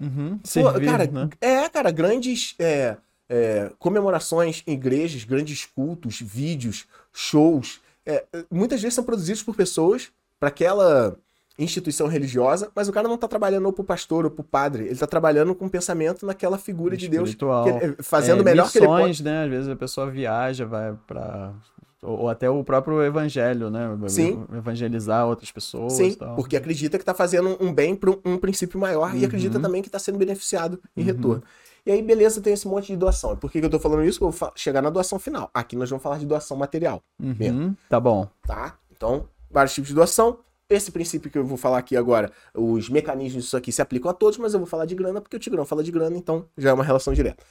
Uhum. 0.00 0.38
Pô, 0.38 0.48
Servir, 0.48 0.86
cara, 0.86 1.06
né? 1.06 1.28
é, 1.40 1.68
cara, 1.68 1.90
grandes 1.90 2.54
é, 2.58 2.96
é, 3.28 3.70
comemorações 3.78 4.62
em 4.66 4.72
igrejas, 4.72 5.24
grandes 5.24 5.64
cultos, 5.66 6.20
vídeos, 6.20 6.86
shows, 7.12 7.80
é, 8.06 8.24
muitas 8.50 8.80
vezes 8.80 8.94
são 8.94 9.04
produzidos 9.04 9.42
por 9.42 9.54
pessoas 9.54 10.10
para 10.38 10.48
aquela 10.48 11.16
instituição 11.58 12.06
religiosa, 12.06 12.70
mas 12.74 12.88
o 12.88 12.92
cara 12.92 13.08
não 13.08 13.18
tá 13.18 13.26
trabalhando 13.26 13.66
ou 13.66 13.72
pro 13.72 13.82
pastor 13.82 14.24
ou 14.24 14.30
pro 14.30 14.44
padre, 14.44 14.84
ele 14.84 14.94
tá 14.96 15.06
trabalhando 15.08 15.52
com 15.54 15.68
pensamento 15.68 16.24
naquela 16.24 16.56
figura 16.56 16.96
de 16.96 17.08
Deus, 17.08 17.34
que 17.34 18.02
fazendo 18.02 18.38
É, 18.38 18.42
o 18.42 18.44
melhor 18.44 18.70
que 18.70 18.78
ele 18.78 18.86
pode. 18.86 19.08
missões, 19.08 19.20
né? 19.20 19.42
Às 19.44 19.50
vezes 19.50 19.68
a 19.68 19.76
pessoa 19.76 20.08
viaja, 20.08 20.64
vai 20.64 20.96
pra. 21.06 21.52
Ou, 22.02 22.20
ou 22.20 22.28
até 22.28 22.48
o 22.48 22.62
próprio 22.62 23.02
evangelho, 23.02 23.70
né? 23.70 23.88
Sim. 24.08 24.44
Evangelizar 24.56 25.26
outras 25.26 25.50
pessoas 25.50 25.94
Sim, 25.94 26.08
e 26.10 26.16
tal. 26.16 26.36
porque 26.36 26.56
acredita 26.56 26.96
que 26.98 27.04
tá 27.04 27.12
fazendo 27.12 27.56
um 27.60 27.72
bem 27.72 27.96
para 27.96 28.10
um 28.24 28.38
princípio 28.38 28.78
maior 28.78 29.14
e 29.14 29.18
Uhum. 29.20 29.24
acredita 29.26 29.58
também 29.58 29.82
que 29.82 29.90
tá 29.90 29.98
sendo 29.98 30.16
beneficiado 30.18 30.80
em 30.96 31.00
Uhum. 31.00 31.06
retorno. 31.06 31.42
E 31.84 31.90
aí, 31.90 32.02
beleza, 32.02 32.40
tem 32.40 32.52
esse 32.52 32.68
monte 32.68 32.88
de 32.88 32.96
doação. 32.96 33.32
E 33.32 33.36
por 33.36 33.50
que 33.50 33.58
que 33.60 33.66
eu 33.66 33.70
tô 33.70 33.78
falando 33.80 34.04
isso? 34.04 34.22
Eu 34.22 34.30
vou 34.30 34.52
chegar 34.54 34.82
na 34.82 34.90
doação 34.90 35.18
final. 35.18 35.50
Aqui 35.54 35.74
nós 35.74 35.88
vamos 35.88 36.02
falar 36.02 36.18
de 36.18 36.26
doação 36.26 36.56
material. 36.56 37.02
Uhum. 37.20 37.74
Tá 37.88 37.98
bom. 37.98 38.28
tá? 38.46 38.76
Então, 38.94 39.26
vários 39.50 39.74
tipos 39.74 39.88
de 39.88 39.94
doação. 39.94 40.38
Esse 40.70 40.92
princípio 40.92 41.30
que 41.30 41.38
eu 41.38 41.46
vou 41.46 41.56
falar 41.56 41.78
aqui 41.78 41.96
agora, 41.96 42.30
os 42.54 42.90
mecanismos 42.90 43.44
disso 43.44 43.56
aqui 43.56 43.72
se 43.72 43.80
aplicam 43.80 44.10
a 44.10 44.14
todos, 44.14 44.36
mas 44.38 44.52
eu 44.52 44.60
vou 44.60 44.66
falar 44.66 44.84
de 44.84 44.94
grana 44.94 45.18
porque 45.18 45.34
o 45.34 45.40
Tigrão 45.40 45.64
fala 45.64 45.82
de 45.82 45.90
grana, 45.90 46.14
então 46.14 46.44
já 46.58 46.68
é 46.70 46.72
uma 46.74 46.84
relação 46.84 47.14
direta. 47.14 47.42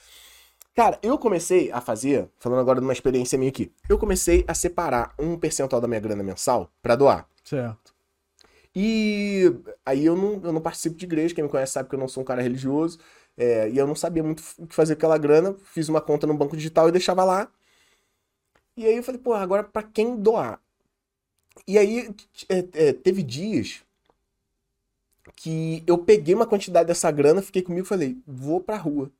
Cara, 0.77 0.99
eu 1.01 1.17
comecei 1.17 1.71
a 1.71 1.81
fazer, 1.81 2.29
falando 2.37 2.59
agora 2.59 2.79
de 2.79 2.85
uma 2.85 2.93
experiência 2.93 3.35
minha 3.35 3.49
aqui, 3.49 3.71
eu 3.89 3.97
comecei 3.97 4.45
a 4.47 4.53
separar 4.53 5.11
um 5.17 5.35
percentual 5.35 5.81
da 5.81 5.87
minha 5.87 5.99
grana 5.99 6.21
mensal 6.21 6.71
pra 6.83 6.95
doar. 6.95 7.27
Certo. 7.43 7.95
E 8.75 9.51
aí 9.83 10.05
eu 10.05 10.15
não, 10.15 10.33
eu 10.43 10.53
não 10.53 10.61
participo 10.61 10.95
de 10.95 11.03
igreja, 11.03 11.33
quem 11.33 11.43
me 11.43 11.49
conhece 11.49 11.73
sabe 11.73 11.89
que 11.89 11.95
eu 11.95 11.99
não 11.99 12.07
sou 12.07 12.21
um 12.21 12.23
cara 12.23 12.43
religioso, 12.43 12.99
é, 13.35 13.67
e 13.71 13.75
eu 13.75 13.87
não 13.87 13.95
sabia 13.95 14.21
muito 14.21 14.43
o 14.59 14.67
que 14.67 14.75
fazer 14.75 14.93
com 14.93 14.99
aquela 14.99 15.17
grana, 15.17 15.55
fiz 15.73 15.89
uma 15.89 15.99
conta 15.99 16.27
no 16.27 16.35
banco 16.35 16.55
digital 16.55 16.87
e 16.87 16.91
deixava 16.91 17.23
lá. 17.23 17.51
E 18.75 18.85
aí 18.85 18.97
eu 18.97 19.01
falei, 19.01 19.19
pô, 19.19 19.33
agora 19.33 19.63
pra 19.63 19.81
quem 19.81 20.15
doar? 20.15 20.61
E 21.67 21.79
aí 21.79 22.15
é, 22.47 22.89
é, 22.89 22.93
teve 22.93 23.23
dias 23.23 23.83
que 25.35 25.83
eu 25.87 25.97
peguei 25.97 26.35
uma 26.35 26.45
quantidade 26.45 26.85
dessa 26.85 27.09
grana, 27.09 27.41
fiquei 27.41 27.63
comigo 27.63 27.83
e 27.83 27.89
falei, 27.89 28.15
vou 28.27 28.61
pra 28.61 28.77
rua. 28.77 29.11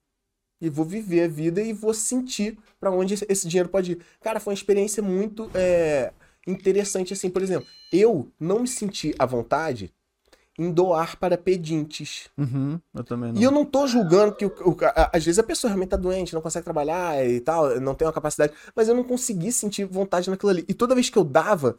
E 0.60 0.70
vou 0.70 0.84
viver 0.86 1.24
a 1.24 1.28
vida 1.28 1.62
e 1.62 1.72
vou 1.74 1.94
sentir 1.94 2.58
pra 2.80 2.90
onde 2.92 3.14
esse- 3.28 3.48
dinheiro 3.48 3.70
pode 3.70 3.92
ir. 3.94 4.00
Cara, 4.22 4.40
foi 4.40 4.52
uma 4.54 4.58
experiência 4.58 5.04
muito 5.04 5.50
é, 5.54 6.12
interessante, 6.48 7.14
assim, 7.14 7.30
por 7.30 7.42
exemplo, 7.44 7.68
eu 7.94 8.32
não 8.40 8.60
me 8.60 8.68
senti 8.68 9.14
à 9.20 9.26
vontade 9.26 9.94
em 10.60 10.72
doar 10.72 11.16
para 11.20 11.38
pedintes. 11.38 12.30
Uhum. 12.36 12.80
Eu 12.96 13.04
também 13.04 13.32
não. 13.32 13.40
E 13.40 13.44
eu 13.44 13.52
não 13.52 13.64
tô 13.64 13.86
julgando 13.86 14.34
que 14.36 14.46
o, 14.46 14.52
o- 14.66 14.78
a- 14.86 15.12
às 15.14 15.24
vezes 15.24 15.38
a 15.38 15.44
pessoa 15.44 15.70
realmente 15.70 15.90
tá 15.90 15.98
doente, 15.98 16.34
não 16.34 16.42
consegue 16.42 16.64
trabalhar 16.64 17.24
e 17.24 17.40
tal, 17.40 17.80
não 17.80 17.94
tem 17.94 18.08
uma 18.08 18.14
capacidade, 18.14 18.52
mas 18.76 18.88
eu 18.88 18.96
não 18.96 19.04
consegui 19.04 19.52
sentir 19.52 19.86
vontade 19.86 20.28
naquilo 20.30 20.50
ali. 20.50 20.66
E 20.68 20.74
toda 20.74 20.96
vez 20.96 21.08
que 21.12 21.18
eu 21.20 21.24
dava, 21.24 21.78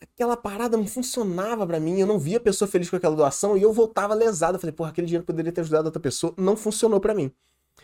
aquela 0.00 0.36
parada 0.36 0.76
não 0.76 0.86
funcionava 0.86 1.66
pra 1.66 1.80
mim, 1.80 1.98
eu 1.98 2.06
não 2.06 2.18
via 2.18 2.36
a 2.36 2.40
pessoa 2.40 2.68
feliz 2.68 2.90
com 2.90 2.96
aquela 2.96 3.16
doação 3.16 3.56
e 3.56 3.62
eu 3.62 3.72
voltava 3.72 4.12
lesado. 4.12 4.56
Eu 4.56 4.60
falei, 4.60 4.72
porra, 4.74 4.90
aquele 4.90 5.06
dinheiro 5.06 5.24
poderia 5.24 5.50
ter 5.50 5.62
ajudado 5.62 5.86
outra 5.86 6.00
pessoa. 6.00 6.34
Não 6.36 6.56
funcionou 6.56 7.00
pra 7.00 7.14
mim. 7.14 7.32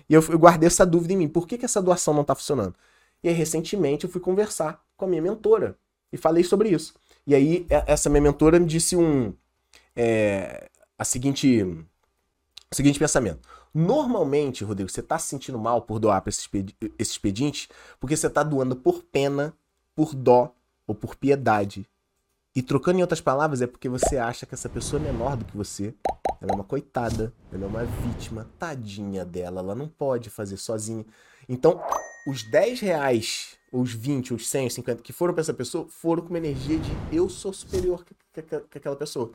E 0.09 0.15
eu, 0.15 0.23
eu 0.29 0.39
guardei 0.39 0.67
essa 0.67 0.87
dúvida 0.87 1.13
em 1.13 1.17
mim. 1.17 1.29
Por 1.29 1.47
que, 1.47 1.59
que 1.59 1.65
essa 1.65 1.83
doação 1.83 2.15
não 2.15 2.25
tá 2.25 2.35
funcionando? 2.35 2.75
E 3.23 3.29
aí, 3.29 3.35
recentemente, 3.35 4.05
eu 4.05 4.11
fui 4.11 4.21
conversar 4.21 4.85
com 4.97 5.05
a 5.05 5.09
minha 5.09 5.23
mentora 5.23 5.77
e 6.13 6.17
falei 6.17 6.45
sobre 6.45 6.69
isso. 6.69 6.95
E 7.27 7.35
aí, 7.35 7.67
essa 7.87 8.09
minha 8.09 8.21
mentora 8.21 8.59
me 8.61 8.67
disse 8.67 8.97
um. 8.97 9.35
É, 9.95 10.69
a 10.99 11.05
seguinte. 11.05 11.63
O 11.63 12.75
seguinte 12.75 12.99
pensamento. 12.99 13.41
Normalmente, 13.73 14.65
Rodrigo, 14.65 14.91
você 14.91 15.03
tá 15.03 15.19
se 15.19 15.29
sentindo 15.29 15.59
mal 15.59 15.83
por 15.83 15.99
doar 15.99 16.21
para 16.23 16.31
esse 16.31 16.49
expediente 16.99 17.69
porque 18.01 18.17
você 18.17 18.29
tá 18.29 18.43
doando 18.43 18.75
por 18.75 19.03
pena, 19.03 19.55
por 19.95 20.15
dó 20.15 20.53
ou 20.87 20.95
por 20.95 21.15
piedade. 21.15 21.87
E 22.57 22.63
trocando 22.63 22.99
em 22.99 23.03
outras 23.03 23.21
palavras, 23.21 23.61
é 23.61 23.67
porque 23.67 23.87
você 23.87 24.17
acha 24.17 24.47
que 24.47 24.55
essa 24.55 24.67
pessoa 24.67 24.99
é 24.99 25.05
menor 25.05 25.37
do 25.37 25.45
que 25.45 25.55
você. 25.55 25.95
Ela 26.41 26.53
é 26.53 26.55
uma 26.55 26.65
coitada, 26.65 27.31
ela 27.53 27.65
é 27.65 27.67
uma 27.67 27.85
vítima, 27.85 28.49
tadinha 28.59 29.27
dela, 29.27 29.61
ela 29.61 29.75
não 29.75 29.87
pode 29.87 30.31
fazer 30.31 30.57
sozinha. 30.57 31.05
Então, 31.47 31.79
os 32.27 32.43
10 32.45 32.81
reais, 32.81 33.59
os 33.71 33.93
20, 33.93 34.33
os 34.33 34.49
100, 34.49 34.69
os 34.69 34.73
50 34.73 35.03
que 35.03 35.13
foram 35.13 35.35
para 35.35 35.43
essa 35.43 35.53
pessoa, 35.53 35.87
foram 35.87 36.23
com 36.23 36.31
uma 36.31 36.39
energia 36.39 36.79
de 36.79 36.91
eu 37.15 37.29
sou 37.29 37.53
superior 37.53 38.03
que, 38.07 38.15
que, 38.33 38.43
que 38.43 38.79
aquela 38.79 38.97
pessoa. 38.97 39.33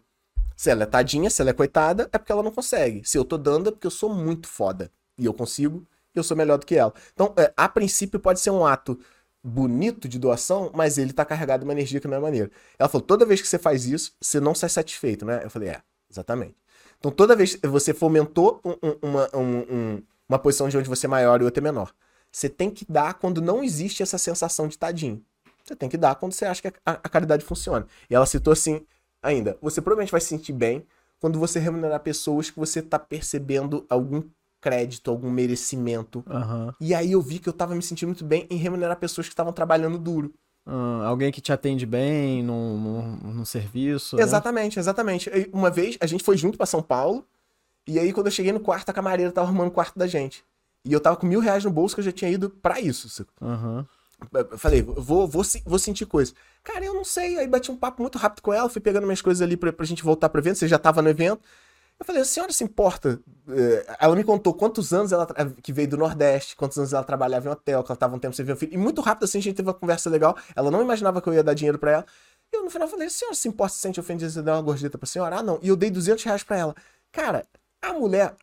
Se 0.58 0.72
ela 0.72 0.82
é 0.82 0.88
tadinha, 0.88 1.30
se 1.30 1.44
ela 1.44 1.52
é 1.52 1.54
coitada, 1.54 2.10
é 2.12 2.18
porque 2.18 2.32
ela 2.32 2.42
não 2.42 2.52
consegue. 2.52 3.08
Se 3.08 3.20
eu 3.20 3.24
tô 3.24 3.38
dando, 3.38 3.70
é 3.70 3.72
porque 3.72 3.86
eu 3.86 3.92
sou 3.92 4.12
muito 4.12 4.48
foda. 4.48 4.92
E 5.16 5.26
eu 5.26 5.34
consigo, 5.34 5.88
eu 6.16 6.24
sou 6.24 6.36
melhor 6.36 6.58
do 6.58 6.66
que 6.66 6.76
ela. 6.76 6.92
Então, 7.14 7.36
é, 7.38 7.54
a 7.56 7.70
princípio, 7.70 8.20
pode 8.20 8.40
ser 8.40 8.50
um 8.50 8.66
ato 8.66 9.00
bonito 9.44 10.08
de 10.08 10.20
doação, 10.20 10.72
mas 10.74 10.98
ele 10.98 11.14
tá 11.14 11.26
carregado 11.26 11.62
de 11.62 11.66
uma 11.66 11.74
energia 11.74 12.00
que 12.00 12.08
não 12.08 12.18
é 12.18 12.20
maneira. 12.20 12.52
Ela 12.78 12.90
falou: 12.90 13.06
toda 13.06 13.26
vez 13.26 13.42
que 13.42 13.48
você 13.48 13.58
faz 13.58 13.86
isso, 13.86 14.14
você 14.22 14.40
não 14.40 14.54
sai 14.54 14.70
satisfeito, 14.70 15.26
né? 15.26 15.42
Eu 15.44 15.50
falei: 15.50 15.70
é, 15.70 15.82
exatamente. 16.10 16.56
Então, 17.00 17.12
toda 17.12 17.36
vez 17.36 17.56
que 17.56 17.68
você 17.68 17.94
fomentou 17.94 18.62
um, 18.64 19.08
uma, 19.08 19.30
um, 19.36 20.04
uma 20.30 20.38
posição 20.40 20.70
de 20.70 20.78
onde 20.78 20.88
você 20.88 21.08
é 21.08 21.10
maior 21.10 21.42
e 21.42 21.44
outra 21.44 21.62
é 21.62 21.64
menor, 21.64 21.92
você 22.32 22.48
tem 22.48 22.70
que 22.70 22.86
dar 22.88 23.16
quando 23.16 23.42
não 23.42 23.64
existe 23.64 24.04
essa 24.04 24.18
sensação 24.18 24.68
de 24.68 24.78
tadinho. 24.78 25.24
Você 25.64 25.76
tem 25.76 25.90
que 25.90 25.98
dar 25.98 26.16
quando 26.16 26.34
você 26.34 26.46
acha 26.46 26.62
que 26.62 26.68
a, 26.86 26.92
a 26.92 27.10
caridade 27.10 27.44
funciona. 27.44 27.88
E 28.10 28.16
ela 28.16 28.26
citou 28.26 28.54
assim 28.54 28.86
ainda: 29.22 29.58
você 29.62 29.82
provavelmente 29.82 30.12
vai 30.12 30.22
se 30.22 30.28
sentir 30.28 30.54
bem 30.54 30.86
quando 31.20 31.40
você 31.40 31.60
remunerar 31.60 32.00
pessoas 32.00 32.50
que 32.50 32.60
você 32.60 32.80
está 32.80 32.98
percebendo 32.98 33.86
algum 33.90 34.24
crédito, 34.62 35.10
algum 35.10 35.30
merecimento. 35.30 36.24
Uhum. 36.28 36.72
E 36.80 36.94
aí 36.94 37.12
eu 37.12 37.22
vi 37.22 37.40
que 37.40 37.50
eu 37.50 37.54
tava 37.54 37.76
me 37.76 37.82
sentindo 37.82 38.10
muito 38.10 38.24
bem 38.24 38.48
em 38.50 38.56
remunerar 38.56 38.96
pessoas 38.98 39.28
que 39.28 39.34
estavam 39.34 39.52
trabalhando 39.52 39.98
duro. 39.98 40.34
Uhum. 40.64 41.02
alguém 41.04 41.32
que 41.32 41.42
te 41.42 41.52
atende 41.52 41.88
bem 41.88 42.44
no, 42.44 43.18
no, 43.34 43.46
serviço. 43.48 44.20
Exatamente, 44.22 44.78
né? 44.78 44.80
exatamente. 44.80 45.30
Uma 45.52 45.72
vez 45.72 45.98
a 46.00 46.06
gente 46.06 46.24
foi 46.24 46.38
junto 46.38 46.56
para 46.56 46.68
São 46.68 46.84
Paulo, 46.84 47.26
e 47.88 47.98
aí 47.98 48.14
quando 48.14 48.28
eu 48.28 48.32
cheguei 48.32 48.52
no 48.52 48.60
quarto, 48.60 48.88
a 48.90 48.94
camareira 48.94 49.32
tava 49.32 49.48
arrumando 49.48 49.70
o 49.70 49.72
quarto 49.72 49.98
da 49.98 50.06
gente. 50.06 50.46
E 50.86 50.94
eu 50.94 51.00
tava 51.00 51.16
com 51.16 51.26
mil 51.26 51.40
reais 51.40 51.66
no 51.66 51.72
bolso 51.72 51.96
que 51.96 52.02
eu 52.02 52.06
já 52.06 52.12
tinha 52.12 52.30
ido 52.30 52.50
para 52.50 52.80
isso. 52.80 53.26
Uhum. 53.42 53.84
Eu 54.34 54.58
falei, 54.58 54.82
vou, 54.84 55.28
vou, 55.28 55.44
vou 55.66 55.80
sentir 55.80 56.06
coisa. 56.06 56.34
Cara, 56.64 56.86
eu 56.86 56.94
não 56.94 57.04
sei. 57.04 57.40
Aí 57.40 57.48
bati 57.48 57.72
um 57.72 57.76
papo 57.76 58.02
muito 58.02 58.18
rápido 58.18 58.42
com 58.42 58.54
ela, 58.54 58.70
fui 58.70 58.82
pegando 58.82 59.06
minhas 59.06 59.22
coisas 59.22 59.42
ali 59.42 59.58
pra, 59.58 59.74
pra 59.74 59.86
gente 59.86 60.04
voltar 60.04 60.30
pro 60.30 60.42
evento. 60.42 60.58
Você 60.58 60.68
já 60.68 60.78
tava 60.78 61.02
no 61.02 61.10
evento. 61.10 61.42
Eu 62.02 62.06
falei, 62.06 62.24
a 62.24 62.26
senhora 62.26 62.52
se 62.52 62.64
importa? 62.64 63.20
Eh, 63.48 63.86
ela 64.00 64.16
me 64.16 64.24
contou 64.24 64.56
quantos 64.56 64.92
anos 64.92 65.12
ela 65.12 65.28
que 65.62 65.72
veio 65.72 65.88
do 65.88 65.98
Nordeste, 65.98 66.56
quantos 66.56 66.76
anos 66.76 66.92
ela 66.94 67.04
trabalhava 67.04 67.48
em 67.48 67.52
hotel, 67.52 67.84
que 67.84 67.92
ela 67.92 67.96
tava 67.96 68.16
um 68.16 68.20
tempo 68.20 68.36
sem 68.36 68.44
ver 68.44 68.54
o 68.54 68.58
filho. 68.58 68.74
E 68.74 68.78
muito 68.78 69.02
rápido 69.02 69.26
assim 69.26 69.38
a 69.38 69.42
gente 69.42 69.56
teve 69.56 69.70
uma 69.70 69.76
conversa 69.76 70.10
legal. 70.10 70.36
Ela 70.56 70.72
não 70.72 70.82
imaginava 70.82 71.22
que 71.22 71.30
eu 71.30 71.34
ia 71.36 71.44
dar 71.44 71.54
dinheiro 71.54 71.78
para 71.78 71.92
ela. 71.92 72.06
E 72.52 72.58
eu 72.58 72.64
no 72.64 72.72
final 72.72 72.88
falei, 72.88 73.06
a 73.06 73.10
senhora 73.12 73.36
se 73.36 73.48
importa, 73.48 73.76
se 73.76 73.82
sente 73.82 74.00
ofendida 74.00 74.32
se 74.32 74.40
eu 74.40 74.42
der 74.42 74.52
uma 74.52 74.64
gorjeta 74.64 74.98
pra 74.98 75.06
senhora? 75.06 75.36
Ah, 75.38 75.44
não. 75.44 75.60
E 75.62 75.68
eu 75.68 75.76
dei 75.76 75.92
200 75.92 76.24
reais 76.24 76.42
pra 76.42 76.58
ela. 76.58 76.76
Cara, 77.12 77.46
a 77.80 77.94
mulher 77.94 78.34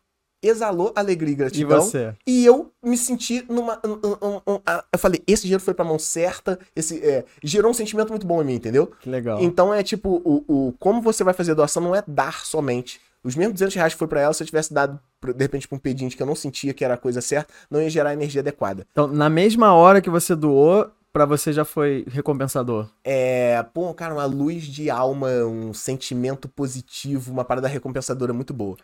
exalou 0.41 0.93
alegria 0.95 1.33
e 1.33 1.35
gratidão. 1.35 1.79
E 1.79 1.81
você? 1.81 2.15
E 2.25 2.45
eu 2.45 2.71
me 2.81 2.97
senti 2.97 3.45
numa. 3.49 3.77
Um, 3.85 3.91
um, 3.91 4.53
um, 4.53 4.59
eu 4.93 4.97
falei, 4.99 5.21
esse 5.27 5.41
dinheiro 5.41 5.61
foi 5.61 5.73
pra 5.73 5.83
mão 5.83 5.99
certa, 5.99 6.57
esse 6.73 7.05
é, 7.05 7.25
gerou 7.43 7.71
um 7.71 7.73
sentimento 7.73 8.09
muito 8.09 8.25
bom 8.25 8.41
em 8.41 8.45
mim, 8.45 8.53
entendeu? 8.53 8.87
Que 8.87 9.09
legal. 9.09 9.41
Então 9.41 9.73
é 9.73 9.83
tipo, 9.83 10.21
o, 10.23 10.45
o 10.47 10.73
como 10.79 11.01
você 11.01 11.25
vai 11.25 11.33
fazer 11.33 11.53
doação 11.55 11.83
não 11.83 11.93
é 11.93 12.01
dar 12.07 12.45
somente. 12.45 13.01
Os 13.23 13.35
mesmos 13.35 13.55
200 13.55 13.75
reais 13.75 13.93
que 13.93 13.99
foi 13.99 14.07
para 14.07 14.21
ela, 14.21 14.33
se 14.33 14.41
eu 14.41 14.47
tivesse 14.47 14.73
dado, 14.73 14.97
de 15.21 15.43
repente, 15.43 15.67
pra 15.67 15.75
um 15.75 15.79
pedinte 15.79 16.15
que 16.15 16.23
eu 16.23 16.27
não 16.27 16.35
sentia 16.35 16.73
que 16.73 16.85
era 16.85 16.93
a 16.93 16.97
coisa 16.97 17.19
certa, 17.19 17.53
não 17.69 17.81
ia 17.81 17.89
gerar 17.89 18.11
a 18.11 18.13
energia 18.13 18.39
adequada. 18.39 18.87
Então, 18.91 19.07
na 19.07 19.29
mesma 19.29 19.73
hora 19.73 19.99
que 19.99 20.09
você 20.09 20.33
doou, 20.35 20.89
para 21.11 21.25
você 21.25 21.51
já 21.51 21.65
foi 21.65 22.05
recompensador? 22.09 22.87
É, 23.03 23.61
pô, 23.73 23.93
cara, 23.93 24.13
uma 24.13 24.25
luz 24.25 24.63
de 24.63 24.89
alma, 24.89 25.27
um 25.43 25.73
sentimento 25.73 26.47
positivo, 26.47 27.33
uma 27.33 27.43
parada 27.43 27.67
recompensadora 27.67 28.31
muito 28.31 28.53
boa. 28.53 28.77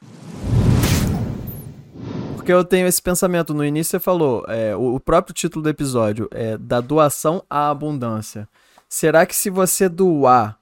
Porque 2.35 2.51
eu 2.51 2.65
tenho 2.65 2.87
esse 2.87 3.01
pensamento. 3.01 3.53
No 3.53 3.63
início 3.63 3.91
você 3.91 3.99
falou, 3.99 4.43
é, 4.49 4.75
o 4.75 4.99
próprio 4.99 5.33
título 5.33 5.63
do 5.63 5.69
episódio 5.69 6.27
é 6.31 6.57
da 6.57 6.81
doação 6.81 7.41
à 7.49 7.69
abundância. 7.69 8.49
Será 8.89 9.25
que 9.25 9.35
se 9.35 9.49
você 9.49 9.87
doar 9.87 10.59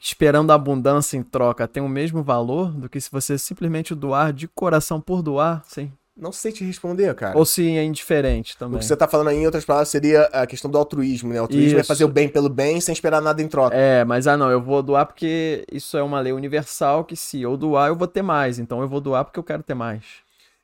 esperando 0.00 0.50
a 0.50 0.54
abundância 0.54 1.16
em 1.16 1.22
troca 1.22 1.66
tem 1.66 1.82
o 1.82 1.88
mesmo 1.88 2.22
valor 2.22 2.70
do 2.72 2.88
que 2.88 3.00
se 3.00 3.10
você 3.10 3.38
simplesmente 3.38 3.94
doar 3.94 4.32
de 4.32 4.46
coração 4.46 5.00
por 5.00 5.22
doar? 5.22 5.62
Sim. 5.66 5.92
Não 6.20 6.32
sei 6.32 6.52
te 6.52 6.62
responder, 6.62 7.14
cara. 7.14 7.36
Ou 7.36 7.46
se 7.46 7.66
é 7.78 7.82
indiferente 7.82 8.56
também. 8.58 8.76
O 8.76 8.78
que 8.78 8.84
você 8.84 8.94
tá 8.94 9.08
falando 9.08 9.28
aí, 9.28 9.38
em 9.38 9.46
outras 9.46 9.64
palavras, 9.64 9.88
seria 9.88 10.24
a 10.24 10.46
questão 10.46 10.70
do 10.70 10.76
altruísmo, 10.76 11.32
né? 11.32 11.38
O 11.38 11.44
altruísmo 11.44 11.78
é 11.78 11.80
isso. 11.80 11.80
é 11.80 11.84
fazer 11.84 12.04
o 12.04 12.08
bem 12.08 12.28
pelo 12.28 12.50
bem 12.50 12.78
sem 12.78 12.92
esperar 12.92 13.22
nada 13.22 13.40
em 13.40 13.48
troca. 13.48 13.74
É, 13.74 14.04
mas 14.04 14.26
ah 14.26 14.36
não, 14.36 14.50
eu 14.50 14.60
vou 14.60 14.82
doar 14.82 15.06
porque 15.06 15.64
isso 15.72 15.96
é 15.96 16.02
uma 16.02 16.20
lei 16.20 16.32
universal 16.32 17.04
que 17.04 17.16
se 17.16 17.40
eu 17.40 17.56
doar 17.56 17.88
eu 17.88 17.96
vou 17.96 18.06
ter 18.06 18.20
mais. 18.20 18.58
Então 18.58 18.82
eu 18.82 18.88
vou 18.88 19.00
doar 19.00 19.24
porque 19.24 19.38
eu 19.38 19.44
quero 19.44 19.62
ter 19.62 19.72
mais. 19.72 20.04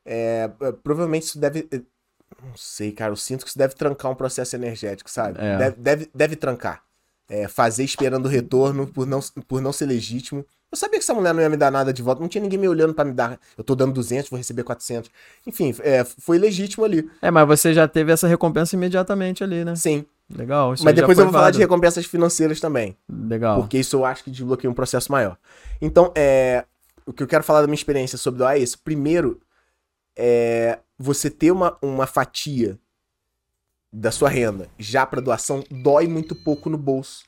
É, 0.05 0.51
é 0.61 0.73
provavelmente 0.73 1.23
isso 1.23 1.39
deve... 1.39 1.67
Eh, 1.73 1.81
não 2.43 2.55
sei, 2.55 2.93
cara, 2.93 3.13
eu 3.13 3.17
sinto 3.17 3.45
que 3.45 3.49
isso 3.49 3.59
deve 3.59 3.75
trancar 3.75 4.13
um 4.13 4.15
processo 4.15 4.55
energético, 4.55 5.11
sabe? 5.11 5.39
É. 5.41 5.57
Deve, 5.57 5.77
deve, 5.77 6.11
deve 6.15 6.37
trancar 6.37 6.86
é, 7.29 7.49
fazer 7.49 7.85
esperando 7.85 8.27
o 8.27 8.29
retorno 8.29 8.87
por 8.87 9.07
não, 9.07 9.21
por 9.47 9.61
não 9.61 9.73
ser 9.73 9.87
legítimo. 9.87 10.45
Eu 10.71 10.77
sabia 10.77 10.99
que 10.99 11.05
essa 11.05 11.15
mulher 11.15 11.33
não 11.33 11.41
ia 11.41 11.49
me 11.49 11.57
dar 11.57 11.71
nada 11.71 11.93
de 11.93 12.03
volta, 12.03 12.21
não 12.21 12.29
tinha 12.29 12.43
ninguém 12.43 12.59
me 12.59 12.69
olhando 12.69 12.93
para 12.93 13.05
me 13.05 13.13
dar. 13.13 13.39
Eu 13.57 13.65
tô 13.65 13.75
dando 13.75 13.93
200, 13.95 14.29
vou 14.29 14.37
receber 14.37 14.65
400. 14.65 15.11
Enfim, 15.47 15.75
é, 15.81 16.05
foi 16.05 16.39
legítimo 16.39 16.85
ali. 16.85 17.09
É, 17.23 17.31
mas 17.31 17.47
você 17.47 17.73
já 17.73 17.87
teve 17.87 18.13
essa 18.13 18.27
recompensa 18.27 18.75
imediatamente 18.75 19.45
ali, 19.45 19.65
né? 19.65 19.77
Sim. 19.77 20.05
Legal. 20.29 20.75
mas 20.83 20.95
depois 20.95 21.17
eu 21.17 21.25
vou 21.25 21.33
falar 21.33 21.53
de 21.53 21.59
recompensas 21.59 22.05
financeiras 22.05 22.59
também. 22.59 22.97
Legal. 23.09 23.61
Porque 23.61 23.79
isso 23.79 23.97
eu 23.97 24.05
acho 24.05 24.25
que 24.25 24.31
desbloqueia 24.31 24.69
um 24.69 24.75
processo 24.75 25.11
maior. 25.13 25.39
Então, 25.81 26.13
é, 26.17 26.65
o 27.07 27.13
que 27.13 27.23
eu 27.23 27.29
quero 27.29 27.45
falar 27.45 27.61
da 27.61 27.69
minha 27.69 27.77
experiência 27.77 28.19
sobre 28.19 28.39
doar 28.39 28.57
é 28.57 28.59
isso. 28.59 28.77
Primeiro, 28.81 29.41
é 30.17 30.81
você 30.99 31.31
ter 31.31 31.53
uma, 31.53 31.77
uma 31.81 32.07
fatia 32.07 32.77
da 33.99 34.11
sua 34.11 34.29
renda 34.29 34.69
já 34.79 35.07
para 35.07 35.23
doação 35.23 35.65
dói 35.71 36.07
muito 36.07 36.35
pouco 36.35 36.69
no 36.69 36.77
bolso. 36.77 37.25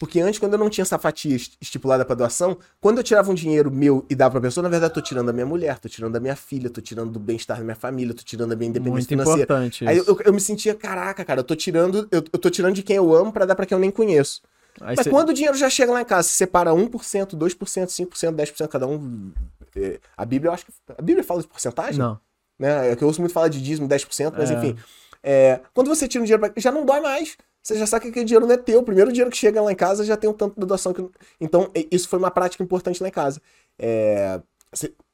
Porque 0.00 0.20
antes, 0.20 0.38
quando 0.38 0.52
eu 0.52 0.58
não 0.58 0.70
tinha 0.70 0.82
essa 0.82 0.96
fatia 0.96 1.34
estipulada 1.60 2.04
para 2.04 2.14
doação, 2.14 2.56
quando 2.80 2.98
eu 2.98 3.02
tirava 3.02 3.30
um 3.32 3.34
dinheiro 3.34 3.68
meu 3.68 4.06
e 4.08 4.14
dava 4.14 4.32
pra 4.32 4.40
pessoa, 4.42 4.62
na 4.62 4.68
verdade, 4.68 4.92
eu 4.92 4.94
tô 4.94 5.00
tirando 5.00 5.26
da 5.26 5.32
minha 5.32 5.46
mulher, 5.46 5.76
tô 5.80 5.88
tirando 5.88 6.12
da 6.12 6.20
minha 6.20 6.36
filha, 6.36 6.70
tô 6.70 6.80
tirando 6.80 7.10
do 7.10 7.18
bem-estar 7.18 7.58
da 7.58 7.64
minha 7.64 7.74
família, 7.74 8.14
tô 8.14 8.22
tirando 8.22 8.50
da 8.50 8.56
minha 8.56 8.68
independência 8.68 8.94
Muito 8.94 9.08
financeira. 9.08 9.42
Importante 9.42 9.88
Aí 9.88 9.96
eu, 9.96 10.20
eu, 10.24 10.32
me 10.32 10.40
sentia, 10.40 10.72
caraca, 10.72 11.24
cara, 11.24 11.40
eu 11.40 11.44
tô 11.44 11.56
tirando, 11.56 12.06
eu, 12.12 12.22
eu 12.32 12.38
tô 12.38 12.48
tirando 12.48 12.74
de 12.74 12.82
quem 12.84 12.94
eu 12.94 13.12
amo 13.12 13.32
para 13.32 13.44
dar 13.44 13.56
para 13.56 13.66
quem 13.66 13.74
eu 13.74 13.80
nem 13.80 13.90
conheço. 13.90 14.40
Aí 14.80 14.94
Mas 14.96 15.04
cê... 15.04 15.10
quando 15.10 15.30
o 15.30 15.32
dinheiro 15.32 15.56
já 15.56 15.68
chega 15.68 15.90
lá 15.90 16.00
em 16.00 16.04
casa, 16.04 16.28
se 16.28 16.34
separa 16.34 16.70
1%, 16.70 16.90
2%, 16.90 17.36
5%, 17.36 18.36
10% 18.36 18.68
cada 18.68 18.86
um. 18.86 19.32
É, 19.74 19.98
a 20.16 20.24
Bíblia, 20.24 20.50
eu 20.50 20.54
acho 20.54 20.64
que. 20.64 20.72
A 20.96 21.02
Bíblia 21.02 21.24
fala 21.24 21.42
de 21.42 21.48
porcentagem? 21.48 21.98
Não. 21.98 22.20
Né? 22.56 22.92
É 22.92 22.96
que 22.96 23.02
eu 23.02 23.08
ouço 23.08 23.20
muito 23.20 23.32
falar 23.32 23.48
de 23.48 23.60
dízimo, 23.60 23.88
10%, 23.88 24.34
mas 24.36 24.50
é. 24.50 24.54
enfim. 24.54 24.76
É, 25.22 25.60
quando 25.74 25.88
você 25.88 26.06
tira 26.06 26.22
um 26.22 26.24
dinheiro, 26.24 26.40
pra... 26.40 26.52
já 26.60 26.70
não 26.70 26.84
dói 26.84 27.00
mais. 27.00 27.36
Você 27.62 27.78
já 27.78 27.86
sabe 27.86 28.04
que 28.04 28.08
aquele 28.08 28.24
dinheiro 28.24 28.46
não 28.46 28.54
é 28.54 28.56
teu. 28.56 28.80
O 28.80 28.82
primeiro 28.82 29.10
dinheiro 29.10 29.30
que 29.30 29.36
chega 29.36 29.60
lá 29.60 29.70
em 29.70 29.76
casa 29.76 30.04
já 30.04 30.16
tem 30.16 30.28
um 30.30 30.32
tanto 30.32 30.58
de 30.58 30.66
doação. 30.66 30.92
Que... 30.92 31.06
Então, 31.40 31.70
isso 31.90 32.08
foi 32.08 32.18
uma 32.18 32.30
prática 32.30 32.62
importante 32.62 33.02
lá 33.02 33.08
em 33.08 33.12
casa. 33.12 33.42
É... 33.78 34.40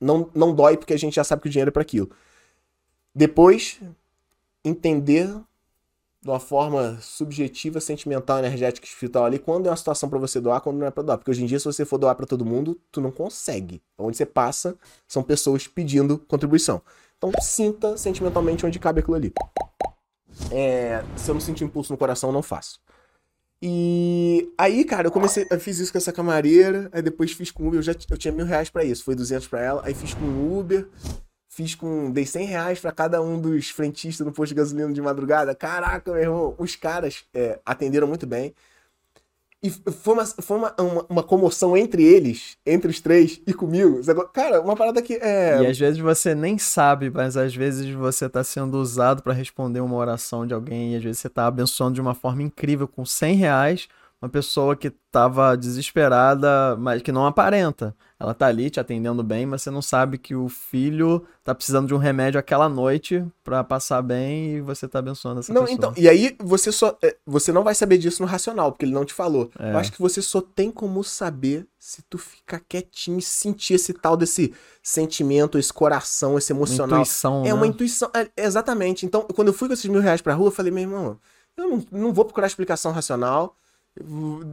Não, 0.01 0.31
não 0.35 0.55
dói 0.55 0.77
porque 0.77 0.95
a 0.95 0.99
gente 0.99 1.15
já 1.15 1.25
sabe 1.25 1.43
que 1.43 1.49
o 1.49 1.51
dinheiro 1.51 1.69
é 1.69 1.73
para 1.73 1.83
aquilo. 1.83 2.11
Depois, 3.15 3.81
entender 4.65 5.29
de 6.21 6.31
uma 6.31 6.41
forma 6.41 6.99
subjetiva, 7.03 7.81
sentimental, 7.81 8.39
energética, 8.39 8.87
espiritual 8.87 9.27
ali, 9.27 9.39
quando 9.39 9.67
é 9.67 9.71
uma 9.71 9.77
situação 9.77 10.09
para 10.09 10.19
você 10.19 10.41
doar, 10.41 10.61
quando 10.63 10.79
não 10.79 10.87
é 10.87 10.91
para 10.91 11.03
doar. 11.03 11.19
Porque 11.19 11.31
hoje 11.31 11.43
em 11.43 11.47
dia, 11.47 11.59
se 11.59 11.67
você 11.67 11.85
for 11.85 11.99
doar 11.99 12.15
para 12.15 12.25
todo 12.25 12.47
mundo, 12.47 12.81
tu 12.91 13.01
não 13.01 13.11
consegue. 13.11 13.83
Onde 13.99 14.17
você 14.17 14.25
passa, 14.25 14.75
são 15.07 15.23
pessoas 15.23 15.69
pedindo 15.69 16.19
contribuição. 16.19 16.81
Então, 17.19 17.31
sinta 17.43 17.97
sentimentalmente 17.99 18.65
onde 18.65 18.79
cabe 18.79 19.01
aquilo 19.01 19.17
ali. 19.17 19.33
É, 20.50 21.05
se 21.17 21.31
eu 21.31 21.35
não 21.35 21.41
sentir 21.41 21.64
impulso 21.64 21.93
no 21.93 21.99
coração, 21.99 22.33
não 22.33 22.43
faço. 22.43 22.81
E 23.62 24.53
aí, 24.59 24.85
cara, 24.85 25.07
eu 25.07 25.11
comecei, 25.11 25.47
eu 25.50 25.59
fiz 25.59 25.79
isso 25.79 25.91
com 25.91 25.97
essa 25.97 26.12
camareira, 26.12 26.91
aí 26.93 27.00
depois 27.00 27.33
fiz 27.33 27.50
com 27.50 27.67
Uber, 27.67 27.79
eu 27.79 27.83
já 27.83 27.95
eu 28.11 28.19
tinha 28.19 28.33
mil 28.33 28.45
reais 28.45 28.69
pra 28.69 28.85
isso, 28.85 29.03
foi 29.03 29.14
200 29.14 29.49
pra 29.49 29.62
ela, 29.62 29.83
aí 29.87 29.95
fiz 29.95 30.12
com 30.12 30.59
Uber, 30.59 30.87
fiz 31.49 31.75
com, 31.75 32.11
dei 32.11 32.26
100 32.26 32.47
reais 32.47 32.81
pra 32.81 32.93
cada 32.93 33.23
um 33.23 33.41
dos 33.41 33.71
frentistas 33.71 34.26
no 34.26 34.33
posto 34.33 34.50
de 34.50 34.57
gasolina 34.57 34.93
de 34.93 35.00
madrugada. 35.00 35.55
Caraca, 35.55 36.12
meu 36.12 36.21
irmão, 36.21 36.55
os 36.59 36.76
caras 36.76 37.25
é, 37.33 37.59
atenderam 37.64 38.07
muito 38.07 38.26
bem. 38.26 38.55
E 39.64 39.71
foi, 39.71 40.12
uma, 40.12 40.26
foi 40.26 40.56
uma, 40.59 40.75
uma, 40.78 41.06
uma 41.09 41.23
comoção 41.23 41.75
entre 41.75 42.04
eles, 42.04 42.59
entre 42.66 42.90
os 42.90 43.00
três 43.00 43.40
e 43.47 43.54
comigo. 43.54 43.99
Cara, 44.30 44.61
uma 44.61 44.76
parada 44.76 45.00
que 45.00 45.14
é. 45.14 45.62
E 45.62 45.66
às 45.66 45.78
vezes 45.78 45.99
você 45.99 46.35
nem 46.35 46.59
sabe, 46.59 47.09
mas 47.09 47.35
às 47.35 47.56
vezes 47.56 47.88
você 47.88 48.28
tá 48.28 48.44
sendo 48.44 48.76
usado 48.76 49.23
para 49.23 49.33
responder 49.33 49.80
uma 49.80 49.97
oração 49.97 50.47
de 50.47 50.52
alguém 50.52 50.92
e 50.92 50.97
às 50.97 51.02
vezes 51.02 51.21
você 51.21 51.30
tá 51.30 51.47
abençoando 51.47 51.94
de 51.94 52.00
uma 52.02 52.14
forma 52.14 52.42
incrível 52.42 52.87
com 52.87 53.06
100 53.06 53.37
reais 53.37 53.88
uma 54.25 54.31
pessoa 54.31 54.75
que 54.75 54.90
tava 55.12 55.54
desesperada, 55.54 56.76
mas 56.76 57.02
que 57.02 57.12
não 57.12 57.26
aparenta. 57.26 57.95
Ela 58.19 58.33
tá 58.33 58.47
ali 58.47 58.71
te 58.71 58.81
atendendo 58.81 59.23
bem, 59.23 59.45
mas 59.45 59.61
você 59.61 59.71
não 59.71 59.83
sabe 59.83 60.16
que 60.16 60.35
o 60.35 60.49
filho 60.49 61.26
tá 61.43 61.54
precisando 61.54 61.87
de 61.87 61.95
um 61.95 61.99
remédio 61.99 62.40
aquela 62.40 62.66
noite 62.66 63.23
para 63.43 63.62
passar 63.62 64.00
bem 64.00 64.57
e 64.57 64.61
você 64.62 64.88
tá 64.88 65.00
abençoando 65.00 65.40
essa 65.40 65.52
não, 65.52 65.62
pessoa. 65.62 65.76
Então, 65.76 65.95
e 65.97 66.09
aí 66.09 66.35
você 66.43 66.73
só 66.73 66.97
é, 67.02 67.14
você 67.26 67.52
não 67.52 67.62
vai 67.62 67.75
saber 67.75 67.99
disso 67.99 68.23
no 68.23 68.28
racional, 68.28 68.73
porque 68.73 68.87
ele 68.87 68.95
não 68.95 69.04
te 69.04 69.12
falou. 69.12 69.50
É. 69.59 69.73
Eu 69.73 69.78
acho 69.78 69.93
que 69.93 70.00
você 70.00 70.23
só 70.23 70.40
tem 70.40 70.71
como 70.71 71.04
saber 71.04 71.66
se 71.78 72.02
tu 72.09 72.16
ficar 72.16 72.61
quietinho 72.61 73.19
e 73.19 73.23
sentir 73.23 73.75
esse 73.75 73.93
tal 73.93 74.16
desse 74.16 74.54
sentimento, 74.83 75.59
esse 75.59 75.73
coração, 75.73 76.38
esse 76.38 76.50
emocional. 76.50 77.00
Intuição, 77.00 77.43
é 77.43 77.49
né? 77.49 77.54
uma 77.54 77.66
intuição, 77.66 78.11
é, 78.14 78.31
exatamente. 78.38 79.04
Então, 79.04 79.26
quando 79.35 79.49
eu 79.49 79.54
fui 79.54 79.69
com 79.69 79.75
esses 79.75 79.90
mil 79.90 80.00
reais 80.00 80.23
pra 80.23 80.33
rua, 80.33 80.47
eu 80.47 80.52
falei, 80.52 80.73
meu 80.73 80.85
irmão, 80.85 81.19
eu 81.59 81.69
não, 81.69 81.87
não 81.93 82.12
vou 82.12 82.25
procurar 82.25 82.47
explicação 82.47 82.90
racional 82.90 83.54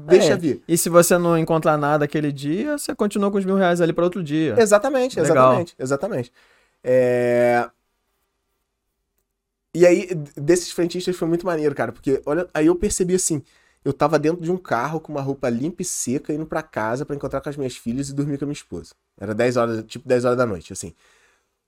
Deixa 0.05 0.33
é, 0.33 0.37
vir. 0.37 0.63
E 0.67 0.77
se 0.77 0.89
você 0.89 1.17
não 1.17 1.37
encontrar 1.37 1.77
nada 1.77 2.05
aquele 2.05 2.31
dia, 2.31 2.77
você 2.77 2.93
continua 2.93 3.31
com 3.31 3.37
os 3.37 3.45
mil 3.45 3.55
reais 3.55 3.81
ali 3.81 3.91
para 3.91 4.03
outro 4.03 4.23
dia. 4.23 4.55
Exatamente, 4.57 5.19
Legal. 5.19 5.35
exatamente, 5.35 5.75
exatamente. 5.79 6.33
É... 6.83 7.69
E 9.73 9.85
aí, 9.85 10.09
desses 10.35 10.71
frentistas 10.71 11.15
foi 11.15 11.27
muito 11.27 11.45
maneiro, 11.45 11.73
cara, 11.73 11.91
porque 11.91 12.21
olha, 12.25 12.47
aí 12.53 12.67
eu 12.67 12.75
percebi 12.75 13.15
assim, 13.15 13.41
eu 13.85 13.93
tava 13.93 14.19
dentro 14.19 14.43
de 14.43 14.51
um 14.51 14.57
carro 14.57 14.99
com 14.99 15.11
uma 15.11 15.21
roupa 15.21 15.49
limpa 15.49 15.81
e 15.81 15.85
seca, 15.85 16.33
indo 16.33 16.45
para 16.45 16.61
casa 16.61 17.05
para 17.05 17.15
encontrar 17.15 17.41
com 17.41 17.49
as 17.49 17.55
minhas 17.55 17.75
filhas 17.75 18.09
e 18.09 18.13
dormir 18.13 18.37
com 18.37 18.45
a 18.45 18.47
minha 18.47 18.53
esposa. 18.53 18.93
Era 19.19 19.33
10 19.33 19.57
horas, 19.57 19.83
tipo 19.87 20.07
10 20.07 20.25
horas 20.25 20.37
da 20.37 20.45
noite, 20.45 20.73
assim 20.73 20.93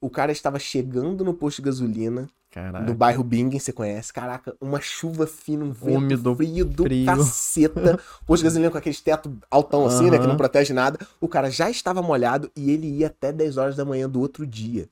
o 0.03 0.09
cara 0.09 0.33
estava 0.33 0.59
chegando 0.59 1.23
no 1.23 1.33
posto 1.33 1.61
de 1.61 1.67
gasolina 1.67 2.29
Caraca. 2.53 2.85
no 2.85 2.93
bairro 2.93 3.23
Bingen, 3.23 3.57
você 3.57 3.73
conhece. 3.73 4.13
Caraca, 4.13 4.55
uma 4.61 4.79
chuva 4.79 5.25
fina, 5.25 5.65
um 5.65 5.71
vento 5.71 5.97
Úmido, 5.97 6.35
frio 6.35 6.63
do 6.63 6.83
frio. 6.83 7.05
caceta. 7.07 7.99
posto 8.27 8.41
de 8.41 8.43
gasolina 8.43 8.69
com 8.69 8.77
aquele 8.77 8.95
teto 8.95 9.35
altão 9.49 9.87
assim, 9.87 10.05
uhum. 10.05 10.11
né, 10.11 10.19
que 10.19 10.27
não 10.27 10.37
protege 10.37 10.71
nada. 10.71 10.99
O 11.19 11.27
cara 11.27 11.49
já 11.49 11.67
estava 11.67 11.99
molhado 12.03 12.51
e 12.55 12.69
ele 12.69 12.85
ia 12.87 13.07
até 13.07 13.31
10 13.31 13.57
horas 13.57 13.75
da 13.75 13.83
manhã 13.83 14.07
do 14.07 14.21
outro 14.21 14.45
dia. 14.45 14.87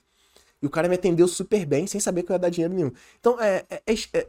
E 0.60 0.66
o 0.66 0.72
cara 0.72 0.90
me 0.90 0.96
atendeu 0.96 1.28
super 1.28 1.64
bem, 1.64 1.86
sem 1.86 2.02
saber 2.02 2.24
que 2.24 2.32
eu 2.32 2.34
ia 2.34 2.40
dar 2.40 2.50
dinheiro 2.50 2.74
nenhum. 2.74 2.92
Então, 3.20 3.40
é, 3.40 3.64
é, 3.70 3.94
é, 4.14 4.28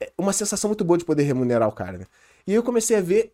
é 0.00 0.12
uma 0.18 0.32
sensação 0.32 0.68
muito 0.68 0.84
boa 0.84 0.98
de 0.98 1.04
poder 1.04 1.22
remunerar 1.22 1.68
o 1.68 1.72
cara, 1.72 1.98
né? 1.98 2.06
E 2.48 2.50
aí 2.50 2.56
eu 2.56 2.64
comecei 2.64 2.96
a 2.96 3.00
ver, 3.00 3.32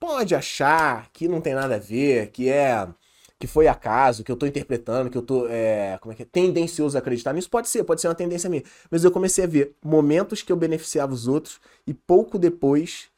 pode 0.00 0.34
achar 0.34 1.08
que 1.12 1.28
não 1.28 1.40
tem 1.40 1.54
nada 1.54 1.76
a 1.76 1.78
ver, 1.78 2.30
que 2.32 2.48
é 2.48 2.88
que 3.42 3.46
foi 3.48 3.66
acaso, 3.66 4.22
que 4.22 4.30
eu 4.30 4.36
tô 4.36 4.46
interpretando, 4.46 5.10
que 5.10 5.18
eu 5.18 5.22
tô, 5.22 5.48
é, 5.48 5.98
como 6.00 6.12
é 6.12 6.14
que 6.14 6.22
é, 6.22 6.24
tendencioso 6.24 6.96
a 6.96 7.00
acreditar 7.00 7.32
nisso, 7.32 7.50
pode 7.50 7.68
ser, 7.68 7.82
pode 7.82 8.00
ser 8.00 8.06
uma 8.06 8.14
tendência 8.14 8.48
minha. 8.48 8.62
Mas 8.88 9.02
eu 9.02 9.10
comecei 9.10 9.42
a 9.42 9.48
ver 9.48 9.74
momentos 9.84 10.42
que 10.42 10.52
eu 10.52 10.56
beneficiava 10.56 11.12
os 11.12 11.26
outros 11.26 11.60
e 11.84 11.92
pouco 11.92 12.38
depois 12.38 13.08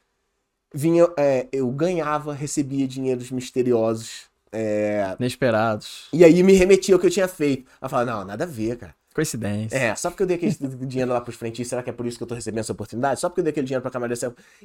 vinha, 0.73 1.07
é, 1.15 1.47
eu 1.51 1.69
ganhava, 1.69 2.33
recebia 2.33 2.87
dinheiros 2.87 3.29
misteriosos. 3.29 4.23
É, 4.51 5.15
Inesperados. 5.19 6.07
E 6.11 6.23
aí 6.23 6.41
me 6.41 6.53
remetia 6.53 6.95
ao 6.95 6.99
que 6.99 7.05
eu 7.05 7.11
tinha 7.11 7.27
feito. 7.27 7.69
Ela 7.79 7.87
falava, 7.87 8.11
não, 8.11 8.25
nada 8.25 8.45
a 8.45 8.47
ver, 8.47 8.77
cara. 8.77 8.95
Coincidência. 9.15 9.77
É, 9.77 9.95
só 9.95 10.09
porque 10.09 10.23
eu 10.23 10.27
dei 10.27 10.35
aquele 10.35 10.53
dinheiro 10.85 11.13
lá 11.13 11.21
pros 11.21 11.37
frentistas, 11.37 11.69
será 11.69 11.81
que 11.81 11.89
é 11.89 11.93
por 11.93 12.05
isso 12.05 12.17
que 12.17 12.23
eu 12.23 12.27
tô 12.27 12.35
recebendo 12.35 12.59
essa 12.59 12.73
oportunidade? 12.73 13.21
Só 13.21 13.29
porque 13.29 13.39
eu 13.39 13.45
dei 13.45 13.51
aquele 13.51 13.65
dinheiro 13.65 13.81
pra 13.81 14.07
de 14.07 14.15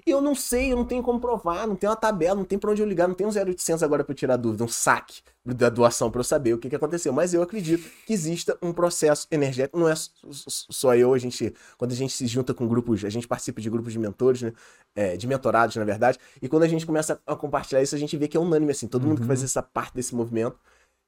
E 0.04 0.11
eu 0.11 0.21
não 0.21 0.35
sei, 0.35 0.73
eu 0.73 0.76
não 0.76 0.85
tenho 0.85 1.04
como 1.04 1.21
provar, 1.21 1.69
não 1.69 1.76
tem 1.76 1.88
uma 1.88 1.95
tabela, 1.95 2.35
não 2.35 2.45
tem 2.45 2.59
pra 2.59 2.73
onde 2.73 2.83
eu 2.83 2.88
ligar, 2.88 3.07
não 3.07 3.14
tem 3.14 3.25
um 3.25 3.30
0800 3.30 3.80
agora 3.85 4.02
pra 4.02 4.11
eu 4.11 4.16
tirar 4.16 4.37
dúvida, 4.37 4.64
um 4.64 4.69
saque 4.69 5.23
da 5.45 5.69
doação 5.69 6.11
pra 6.11 6.19
eu 6.19 6.25
saber 6.25 6.52
o 6.52 6.59
que, 6.59 6.69
que 6.69 6.75
aconteceu. 6.75 7.12
Mas 7.12 7.33
eu 7.33 7.42
acredito 7.42 7.88
que 8.04 8.12
exista 8.12 8.59
um 8.61 8.73
processo 8.73 9.28
energético, 9.30 9.78
não 9.78 9.88
é 9.88 9.95
só 9.95 10.97
eu, 10.97 11.14
a 11.14 11.19
gente, 11.19 11.54
quando 11.78 11.92
a 11.92 11.95
gente 11.95 12.12
se 12.12 12.26
junta 12.26 12.52
com 12.52 12.66
grupos, 12.66 13.04
a 13.04 13.09
gente 13.09 13.28
participa 13.28 13.61
de 13.61 13.71
grupos 13.71 13.92
de 13.92 14.00
mentores, 14.00 14.42
né? 14.42 14.52
É, 14.97 15.16
de 15.16 15.28
mentorados, 15.28 15.76
na 15.76 15.85
verdade, 15.85 16.19
e 16.43 16.49
quando 16.49 16.65
a 16.65 16.69
gente 16.69 16.84
começa 16.84 17.21
a 17.25 17.36
compartilhar 17.36 17.80
isso, 17.80 17.95
a 17.95 17.99
gente 17.99 18.17
vê 18.17 18.26
que 18.26 18.36
é 18.36 18.41
unânime, 18.41 18.73
assim, 18.73 18.89
todo 18.89 19.04
uhum. 19.04 19.10
mundo 19.10 19.21
que 19.21 19.26
faz 19.28 19.39
uhum. 19.39 19.45
essa 19.45 19.63
parte 19.63 19.95
desse 19.95 20.13
movimento 20.13 20.58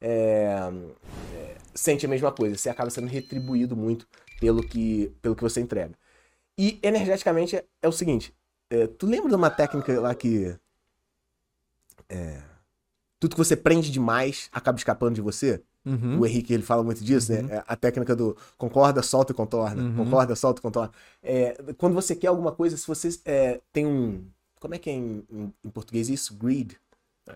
é, 0.02 0.70
sente 1.74 2.06
a 2.06 2.08
mesma 2.08 2.32
coisa. 2.32 2.56
Você 2.56 2.68
acaba 2.68 2.90
sendo 2.90 3.06
retribuído 3.06 3.76
muito 3.76 4.06
pelo 4.40 4.62
que, 4.62 5.12
pelo 5.20 5.36
que 5.36 5.42
você 5.42 5.60
entrega. 5.60 5.94
E 6.58 6.78
energeticamente 6.82 7.56
é, 7.56 7.64
é 7.80 7.88
o 7.88 7.92
seguinte: 7.92 8.34
é, 8.70 8.86
tu 8.86 9.06
lembra 9.06 9.28
de 9.28 9.36
uma 9.36 9.50
técnica 9.50 10.00
lá 10.00 10.14
que. 10.14 10.56
É, 12.08 12.42
tudo 13.18 13.36
que 13.36 13.38
você 13.38 13.56
prende 13.56 13.90
demais 13.90 14.48
acaba 14.52 14.76
escapando 14.76 15.14
de 15.14 15.20
você? 15.20 15.62
Uhum. 15.84 16.20
O 16.20 16.26
Henrique 16.26 16.52
ele 16.52 16.62
fala 16.62 16.82
muito 16.82 17.02
disso, 17.02 17.32
né? 17.32 17.40
uhum. 17.40 17.46
né? 17.46 17.62
A 17.66 17.76
técnica 17.76 18.14
do 18.14 18.36
concorda, 18.56 19.02
solta 19.02 19.32
e 19.32 19.34
contorna. 19.34 19.82
Uhum. 19.82 19.96
Concorda, 19.96 20.34
solta 20.36 20.60
e 20.60 20.62
contorna. 20.62 20.92
É, 21.22 21.56
quando 21.76 21.94
você 21.94 22.14
quer 22.14 22.28
alguma 22.28 22.52
coisa, 22.52 22.76
se 22.76 22.86
você 22.86 23.08
é, 23.24 23.60
tem 23.72 23.86
um. 23.86 24.24
Como 24.60 24.74
é 24.74 24.78
que 24.78 24.88
é 24.88 24.92
em, 24.92 25.24
em, 25.30 25.54
em 25.64 25.70
português 25.70 26.08
isso? 26.08 26.34
Greed. 26.34 26.76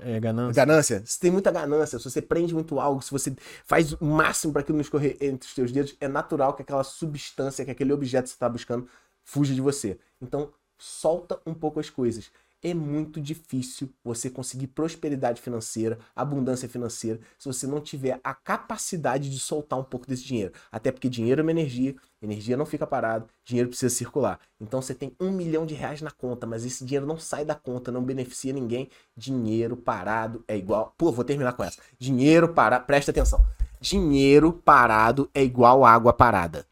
É, 0.01 0.19
ganância. 0.19 0.65
Ganância. 0.65 1.03
Se 1.07 1.19
tem 1.19 1.31
muita 1.31 1.51
ganância, 1.51 1.99
se 1.99 2.05
você 2.05 2.21
prende 2.21 2.53
muito 2.53 2.81
algo, 2.81 3.01
se 3.01 3.11
você 3.11 3.35
faz 3.65 3.93
o 3.93 4.05
máximo 4.05 4.53
para 4.53 4.63
aquilo 4.63 4.77
não 4.77 4.83
escorrer 4.83 5.17
entre 5.21 5.49
os 5.49 5.55
teus 5.55 5.71
dedos, 5.71 5.97
é 6.01 6.09
natural 6.09 6.55
que 6.55 6.63
aquela 6.63 6.83
substância, 6.83 7.65
que 7.65 7.71
aquele 7.71 7.93
objeto 7.93 8.25
que 8.25 8.31
você 8.31 8.35
está 8.37 8.49
buscando, 8.49 8.89
fuja 9.25 9.55
de 9.55 9.61
você. 9.61 9.99
Então, 10.21 10.53
solta 10.79 11.41
um 11.47 11.55
pouco 11.55 11.79
as 11.79 11.89
coisas 11.89 12.31
é 12.67 12.75
muito 12.75 13.21
difícil 13.21 13.89
você 14.03 14.29
conseguir 14.29 14.67
prosperidade 14.67 15.41
financeira, 15.41 15.99
abundância 16.17 16.69
financeira, 16.69 17.21
se 17.39 17.47
você 17.47 17.65
não 17.65 17.81
tiver 17.81 18.19
a 18.25 18.35
capacidade 18.35 19.31
de 19.31 19.39
soltar 19.39 19.79
um 19.79 19.85
pouco 19.85 20.07
desse 20.07 20.25
dinheiro. 20.25 20.53
Até 20.71 20.91
porque 20.91 21.09
dinheiro 21.09 21.41
é 21.41 21.43
uma 21.43 21.53
energia, 21.53 21.95
energia 22.21 22.57
não 22.57 22.67
fica 22.67 22.85
parado, 22.85 23.29
dinheiro 23.45 23.69
precisa 23.69 23.95
circular. 23.95 24.41
Então 24.61 24.83
você 24.83 24.95
tem 24.95 25.15
um 25.21 25.31
milhão 25.31 25.65
de 25.65 25.75
reais 25.75 26.03
na 26.03 26.11
conta, 26.11 26.45
mas 26.45 26.65
esse 26.65 26.85
dinheiro 26.85 27.07
não 27.07 27.19
sai 27.19 27.45
da 27.45 27.55
conta, 27.55 27.93
não 27.93 28.03
beneficia 28.03 28.53
ninguém. 28.53 28.91
Dinheiro 29.17 29.77
parado 29.77 30.45
é 30.49 30.57
igual. 30.57 30.93
Pô, 30.99 31.13
vou 31.13 31.25
terminar 31.25 31.53
com 31.53 31.63
essa. 31.63 31.81
Dinheiro 31.99 32.53
parado, 32.53 32.85
presta 32.85 33.13
atenção. 33.13 33.45
Dinheiro 33.81 34.53
parado 34.53 35.31
é 35.33 35.45
igual 35.45 35.85
água 35.85 36.13
parada. 36.13 36.67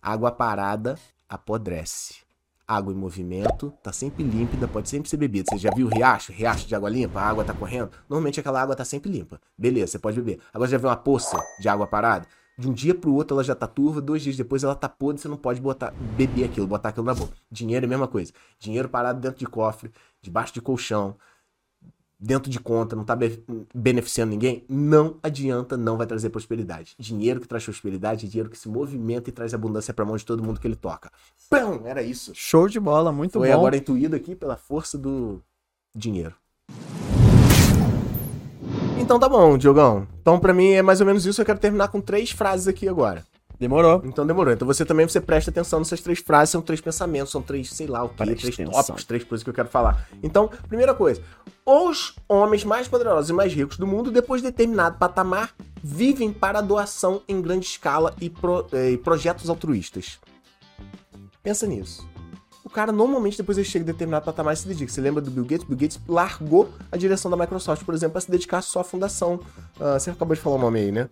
Água 0.00 0.32
parada 0.32 0.98
apodrece 1.28 2.21
água 2.74 2.92
em 2.92 2.96
movimento, 2.96 3.72
tá 3.82 3.92
sempre 3.92 4.22
límpida, 4.22 4.66
pode 4.66 4.88
sempre 4.88 5.08
ser 5.08 5.16
bebida. 5.16 5.46
Você 5.50 5.58
já 5.58 5.70
viu 5.74 5.88
riacho? 5.88 6.32
Riacho 6.32 6.66
de 6.66 6.74
água 6.74 6.88
limpa? 6.88 7.20
A 7.20 7.28
água 7.28 7.44
tá 7.44 7.52
correndo? 7.52 7.90
Normalmente 8.08 8.40
aquela 8.40 8.60
água 8.60 8.74
tá 8.74 8.84
sempre 8.84 9.10
limpa. 9.10 9.40
Beleza, 9.56 9.92
você 9.92 9.98
pode 9.98 10.20
beber. 10.20 10.40
Agora 10.52 10.70
já 10.70 10.78
viu 10.78 10.88
uma 10.88 10.96
poça 10.96 11.38
de 11.60 11.68
água 11.68 11.86
parada? 11.86 12.26
De 12.58 12.68
um 12.68 12.72
dia 12.72 12.94
pro 12.94 13.14
outro 13.14 13.34
ela 13.34 13.42
já 13.42 13.54
tá 13.54 13.66
turva, 13.66 14.00
dois 14.00 14.22
dias 14.22 14.36
depois 14.36 14.62
ela 14.62 14.74
tá 14.74 14.88
podre, 14.88 15.20
você 15.20 15.26
não 15.26 15.38
pode 15.38 15.60
botar, 15.60 15.90
beber 16.16 16.44
aquilo, 16.44 16.66
botar 16.66 16.90
aquilo 16.90 17.06
na 17.06 17.14
boca. 17.14 17.32
Dinheiro 17.50 17.84
é 17.84 17.86
a 17.86 17.88
mesma 17.88 18.06
coisa. 18.06 18.32
Dinheiro 18.58 18.88
parado 18.88 19.20
dentro 19.20 19.38
de 19.38 19.46
cofre, 19.46 19.90
debaixo 20.20 20.52
de 20.52 20.60
colchão, 20.60 21.16
dentro 22.22 22.48
de 22.48 22.60
conta, 22.60 22.94
não 22.94 23.02
está 23.02 23.18
beneficiando 23.74 24.30
ninguém, 24.30 24.64
não 24.68 25.16
adianta, 25.20 25.76
não 25.76 25.96
vai 25.96 26.06
trazer 26.06 26.30
prosperidade. 26.30 26.94
Dinheiro 26.96 27.40
que 27.40 27.48
traz 27.48 27.64
prosperidade 27.64 28.26
é 28.26 28.28
dinheiro 28.28 28.48
que 28.48 28.56
se 28.56 28.68
movimenta 28.68 29.28
e 29.28 29.32
traz 29.32 29.52
abundância 29.52 29.92
para 29.92 30.04
mão 30.04 30.16
de 30.16 30.24
todo 30.24 30.42
mundo 30.42 30.60
que 30.60 30.66
ele 30.66 30.76
toca. 30.76 31.10
Pão! 31.50 31.82
Era 31.84 32.00
isso. 32.00 32.30
Show 32.32 32.68
de 32.68 32.78
bola, 32.78 33.10
muito 33.10 33.32
Foi 33.32 33.40
bom. 33.40 33.46
Foi 33.46 33.52
agora 33.52 33.76
intuído 33.76 34.14
aqui 34.14 34.36
pela 34.36 34.56
força 34.56 34.96
do 34.96 35.42
dinheiro. 35.94 36.34
Então 39.00 39.18
tá 39.18 39.28
bom, 39.28 39.58
Diogão. 39.58 40.06
Então 40.20 40.38
para 40.38 40.54
mim 40.54 40.70
é 40.70 40.82
mais 40.82 41.00
ou 41.00 41.06
menos 41.06 41.26
isso. 41.26 41.40
Eu 41.40 41.44
quero 41.44 41.58
terminar 41.58 41.88
com 41.88 42.00
três 42.00 42.30
frases 42.30 42.68
aqui 42.68 42.88
agora. 42.88 43.24
Demorou. 43.62 44.02
Então 44.04 44.26
demorou. 44.26 44.52
Então 44.52 44.66
você 44.66 44.84
também 44.84 45.06
você 45.06 45.20
presta 45.20 45.52
atenção 45.52 45.78
nessas 45.78 46.00
três 46.00 46.18
frases, 46.18 46.50
são 46.50 46.60
três 46.60 46.80
pensamentos, 46.80 47.30
são 47.30 47.40
três, 47.40 47.70
sei 47.70 47.86
lá, 47.86 48.02
o 48.02 48.08
que, 48.08 48.16
três 48.16 48.42
atenção. 48.42 48.72
tópicos, 48.72 49.04
três 49.04 49.22
coisas 49.22 49.44
que 49.44 49.50
eu 49.50 49.54
quero 49.54 49.68
falar. 49.68 50.08
Então, 50.20 50.50
primeira 50.66 50.92
coisa, 50.92 51.22
os 51.64 52.16
homens 52.28 52.64
mais 52.64 52.88
poderosos 52.88 53.30
e 53.30 53.32
mais 53.32 53.54
ricos 53.54 53.76
do 53.78 53.86
mundo, 53.86 54.10
depois 54.10 54.42
de 54.42 54.50
determinado 54.50 54.98
patamar, 54.98 55.54
vivem 55.80 56.32
para 56.32 56.60
doação 56.60 57.22
em 57.28 57.40
grande 57.40 57.66
escala 57.66 58.12
e, 58.20 58.28
pro, 58.28 58.66
eh, 58.72 58.90
e 58.90 58.98
projetos 58.98 59.48
altruístas. 59.48 60.18
Pensa 61.40 61.64
nisso. 61.64 62.04
O 62.64 62.70
cara 62.70 62.90
normalmente 62.90 63.36
depois 63.36 63.56
ele 63.58 63.66
chega 63.66 63.84
a 63.84 63.86
determinado 63.86 64.24
patamar 64.24 64.54
e 64.54 64.56
se 64.56 64.66
dedica. 64.66 64.90
Você 64.90 65.00
lembra 65.00 65.22
do 65.22 65.30
Bill 65.30 65.44
Gates? 65.44 65.64
Bill 65.68 65.78
Gates 65.78 66.00
largou 66.08 66.68
a 66.90 66.96
direção 66.96 67.30
da 67.30 67.36
Microsoft, 67.36 67.84
por 67.84 67.94
exemplo, 67.94 68.14
para 68.14 68.22
se 68.22 68.30
dedicar 68.30 68.60
só 68.60 68.80
à 68.80 68.84
fundação. 68.84 69.34
Uh, 69.78 70.00
você 70.00 70.10
acabou 70.10 70.34
de 70.34 70.40
falar 70.40 70.56
o 70.56 70.58
nome 70.58 70.80
aí, 70.80 70.90
né? 70.90 71.08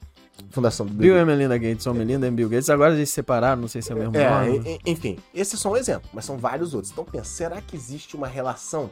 Fundação 0.51 0.87
do 0.87 0.93
Bill, 0.93 1.15
Bill 1.15 1.23
e 1.23 1.25
Melinda 1.25 1.59
Gates 1.59 1.83
são 1.83 1.95
Melinda 1.95 2.27
e 2.27 2.31
Bill 2.31 2.49
Gates. 2.49 2.71
Agora 2.71 2.95
eles 2.95 3.09
se 3.09 3.17
separaram, 3.17 3.61
não 3.61 3.69
sei 3.69 3.83
se 3.83 3.93
é 3.93 3.95
o 3.95 3.99
mesmo 3.99 4.17
é, 4.17 4.31
nome. 4.31 4.81
Enfim, 4.85 5.19
esse 5.35 5.55
é 5.55 5.59
só 5.59 5.71
um 5.71 5.77
exemplo, 5.77 6.09
mas 6.13 6.25
são 6.25 6.39
vários 6.39 6.75
outros. 6.75 6.93
Então 6.93 7.05
pensa, 7.05 7.25
será 7.25 7.61
que 7.61 7.77
existe 7.77 8.17
uma 8.17 8.27
relação 8.27 8.91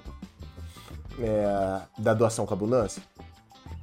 é, 1.18 1.80
da 1.98 2.14
doação 2.14 2.46
com 2.46 2.54
a 2.54 2.56
abundância? 2.56 3.02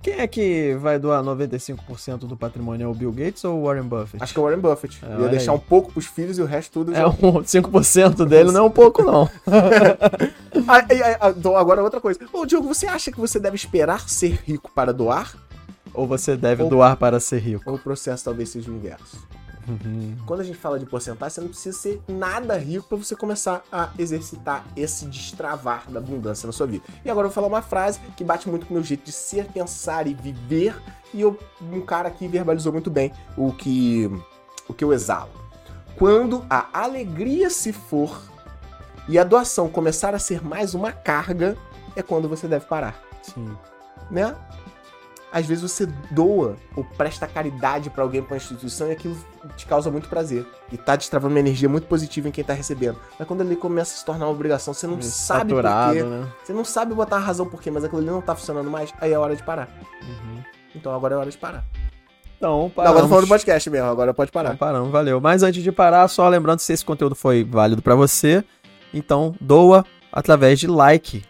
Quem 0.06 0.19
é 0.19 0.28
que 0.28 0.75
vai 0.80 0.99
doar 0.99 1.23
95% 1.23 2.28
do 2.28 2.38
patrimônio? 2.38 2.86
É 2.86 2.88
o 2.88 2.93
Bill 2.93 3.12
Gates 3.12 3.43
ou 3.43 3.60
o 3.60 3.65
Warren 3.65 3.88
Buffett? 3.88 4.23
Acho 4.23 4.34
que 4.34 4.39
é 4.39 4.41
o 4.41 4.45
Warren 4.45 4.60
Buffett. 4.60 5.04
É, 5.04 5.19
Ia 5.19 5.30
deixar 5.30 5.51
aí. 5.51 5.58
um 5.58 5.60
pouco 5.60 5.91
pros 5.91 6.06
filhos 6.06 6.38
e 6.38 6.43
o 6.43 6.45
resto 6.45 6.71
tudo. 6.71 6.91
É, 6.91 6.97
já... 6.97 7.08
um 7.08 7.13
5% 7.13 8.23
dele 8.23 8.51
não 8.51 8.60
é 8.60 8.63
um 8.67 8.71
pouco, 8.71 9.01
não. 9.01 9.28
Ah, 10.67 10.84
ah, 11.19 11.30
então 11.30 11.56
agora 11.56 11.84
outra 11.84 12.01
coisa. 12.01 12.19
Ô, 12.34 12.43
Diogo, 12.43 12.67
você 12.67 12.88
acha 12.88 13.12
que 13.12 13.19
você 13.19 13.39
deve 13.39 13.56
esperar 13.56 14.10
ser 14.10 14.39
rico 14.45 14.71
para 14.73 14.91
doar? 14.91 15.36
Ou 15.95 16.08
você 16.08 16.36
deve 16.36 16.63
Ou- 16.63 16.69
doar 16.69 16.97
para 16.97 17.19
ser 17.19 17.39
rico? 17.39 17.63
Ou 17.69 17.75
o 17.75 17.79
processo 17.79 18.23
talvez 18.23 18.49
seja 18.49 18.69
o 18.71 18.75
inverso? 18.75 19.17
Uhum. 19.67 20.15
Quando 20.27 20.41
a 20.41 20.43
gente 20.43 20.58
fala 20.58 20.77
de 20.77 20.86
porcentagem, 20.86 21.34
você 21.34 21.41
não 21.41 21.47
precisa 21.47 21.77
ser 21.77 22.01
nada 22.08 22.55
rico 22.58 22.88
para 22.88 22.97
você 22.97 23.15
começar 23.15 23.63
a 23.71 23.89
exercitar 23.97 24.63
esse 24.75 25.08
destravar 25.08 25.89
da 25.89 25.99
abundância 25.99 26.45
na 26.45 26.53
sua 26.53 26.67
vida. 26.67 26.84
E 27.03 27.10
agora 27.10 27.25
eu 27.25 27.29
vou 27.29 27.34
falar 27.34 27.47
uma 27.47 27.63
frase 27.63 27.99
que 28.15 28.23
bate 28.23 28.47
muito 28.47 28.67
com 28.67 28.73
o 28.73 28.77
meu 28.77 28.84
jeito 28.84 29.03
de 29.05 29.12
ser, 29.12 29.45
pensar 29.47 30.05
e 30.05 30.13
viver. 30.13 30.75
E 31.13 31.21
eu, 31.21 31.38
um 31.62 31.81
cara 31.81 32.08
aqui 32.10 32.27
verbalizou 32.27 32.71
muito 32.71 32.91
bem 32.91 33.12
o 33.36 33.51
que, 33.51 34.08
o 34.67 34.73
que 34.73 34.84
eu 34.84 34.93
exalo. 34.93 35.31
Quando 35.97 36.45
a 36.49 36.67
alegria 36.73 37.49
se 37.49 37.73
for 37.73 38.21
e 39.08 39.17
a 39.17 39.23
doação 39.23 39.67
começar 39.69 40.13
a 40.13 40.19
ser 40.19 40.43
mais 40.45 40.75
uma 40.75 40.91
carga, 40.91 41.58
é 41.95 42.03
quando 42.03 42.27
você 42.27 42.47
deve 42.47 42.65
parar 42.65 43.01
Sim. 43.23 43.55
né? 44.12 44.36
Às 45.31 45.45
vezes 45.45 45.61
você 45.69 45.85
doa 46.11 46.55
ou 46.75 46.83
presta 46.97 47.27
caridade 47.27 47.89
pra 47.89 48.03
alguém, 48.03 48.21
pra 48.21 48.33
uma 48.35 48.38
instituição, 48.38 48.88
e 48.88 48.91
aquilo 48.93 49.17
te 49.57 49.65
causa 49.65 49.91
muito 49.91 50.07
prazer. 50.07 50.45
E 50.71 50.77
tá 50.77 50.95
destravando 50.95 51.33
uma 51.33 51.39
energia 51.39 51.67
muito 51.67 51.88
positiva 51.88 52.29
em 52.29 52.31
quem 52.31 52.43
tá 52.43 52.53
recebendo. 52.53 52.97
Mas 53.19 53.27
quando 53.27 53.41
ele 53.41 53.55
começa 53.57 53.93
a 53.95 53.97
se 53.97 54.05
tornar 54.05 54.25
uma 54.27 54.31
obrigação, 54.31 54.73
você 54.73 54.88
não 54.88 55.01
sabe 55.01 55.53
por 55.53 55.63
Saturado, 55.63 55.93
quê. 55.93 56.03
né? 56.03 56.27
Você 56.43 56.53
não 56.53 56.63
sabe 56.63 56.93
botar 56.93 57.17
a 57.17 57.19
razão 57.19 57.45
por 57.47 57.61
quê, 57.61 57.69
mas 57.69 57.83
aquilo 57.83 57.99
ali 58.01 58.09
não 58.09 58.21
tá 58.21 58.33
funcionando 58.33 58.69
mais, 58.71 58.93
aí 59.01 59.11
é 59.11 59.19
hora 59.19 59.35
de 59.35 59.43
parar. 59.43 59.67
Uhum. 60.01 60.41
Então 60.73 60.93
agora 60.95 61.15
é 61.15 61.17
hora 61.17 61.29
de 61.29 61.38
parar. 61.38 61.65
Então, 62.38 62.63
Não, 62.63 62.69
paramos. 62.69 62.97
agora 62.97 63.09
falando 63.09 63.25
do 63.25 63.29
podcast 63.29 63.69
mesmo, 63.69 63.88
agora 63.89 64.13
pode 64.13 64.29
Então, 64.29 64.43
parar. 64.43 64.57
paramos, 64.57 64.91
valeu. 64.91 65.19
Mas 65.21 65.41
antes 65.43 65.63
de 65.63 65.71
parar, 65.71 66.07
só 66.07 66.27
lembrando 66.29 66.59
se 66.59 66.71
esse 66.73 66.83
conteúdo 66.85 67.15
foi 67.15 67.43
válido 67.43 67.81
pra 67.81 67.95
você, 67.95 68.43
então 68.93 69.33
doa 69.41 69.85
através 70.11 70.59
de 70.59 70.67
like. 70.67 71.23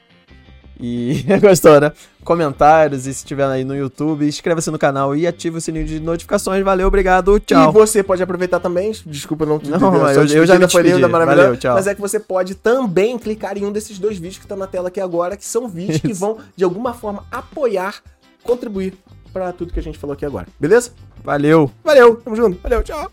E 0.79 1.23
gostou, 1.41 1.79
né? 1.79 1.91
Comentários, 2.23 3.01
e 3.05 3.13
se 3.13 3.19
estiver 3.19 3.45
aí 3.45 3.63
no 3.63 3.75
YouTube, 3.75 4.27
inscreva-se 4.27 4.69
no 4.71 4.79
canal 4.79 5.15
e 5.15 5.25
ative 5.27 5.57
o 5.57 5.61
sininho 5.61 5.85
de 5.85 5.99
notificações. 5.99 6.63
Valeu, 6.63 6.88
obrigado, 6.88 7.39
tchau. 7.39 7.69
E 7.69 7.73
você 7.73 8.01
pode 8.03 8.21
aproveitar 8.23 8.59
também, 8.59 8.91
desculpa 9.05 9.45
não 9.45 9.59
te 9.59 9.69
Não, 9.69 10.09
eu- 10.09 10.25
eu 10.25 10.45
já 10.45 10.57
me 10.59 10.67
foi 10.67 10.81
linda, 10.83 11.07
maravilhosa, 11.07 11.43
Valeu, 11.43 11.57
tchau. 11.59 11.75
Mas 11.75 11.88
é 11.88 11.95
que 11.95 12.01
você 12.01 12.19
pode 12.19 12.55
também 12.55 13.17
clicar 13.17 13.57
em 13.57 13.63
um 13.65 13.71
desses 13.71 13.99
dois 13.99 14.15
vídeos 14.17 14.38
que 14.38 14.43
estão 14.45 14.57
na 14.57 14.67
tela 14.67 14.88
aqui 14.88 14.99
agora, 14.99 15.38
que 15.38 15.45
são 15.45 15.67
vídeos 15.67 15.99
que 16.01 16.11
Isso. 16.11 16.19
vão, 16.21 16.38
de 16.55 16.63
alguma 16.63 16.93
forma, 16.93 17.23
apoiar, 17.31 17.95
contribuir 18.43 18.93
pra 19.31 19.51
tudo 19.53 19.71
que 19.71 19.79
a 19.79 19.83
gente 19.83 19.97
falou 19.97 20.13
aqui 20.13 20.25
agora. 20.25 20.47
Beleza? 20.59 20.91
Valeu. 21.23 21.71
Valeu, 21.83 22.15
tamo 22.17 22.35
junto. 22.35 22.59
Valeu, 22.61 22.81
tchau. 22.83 23.11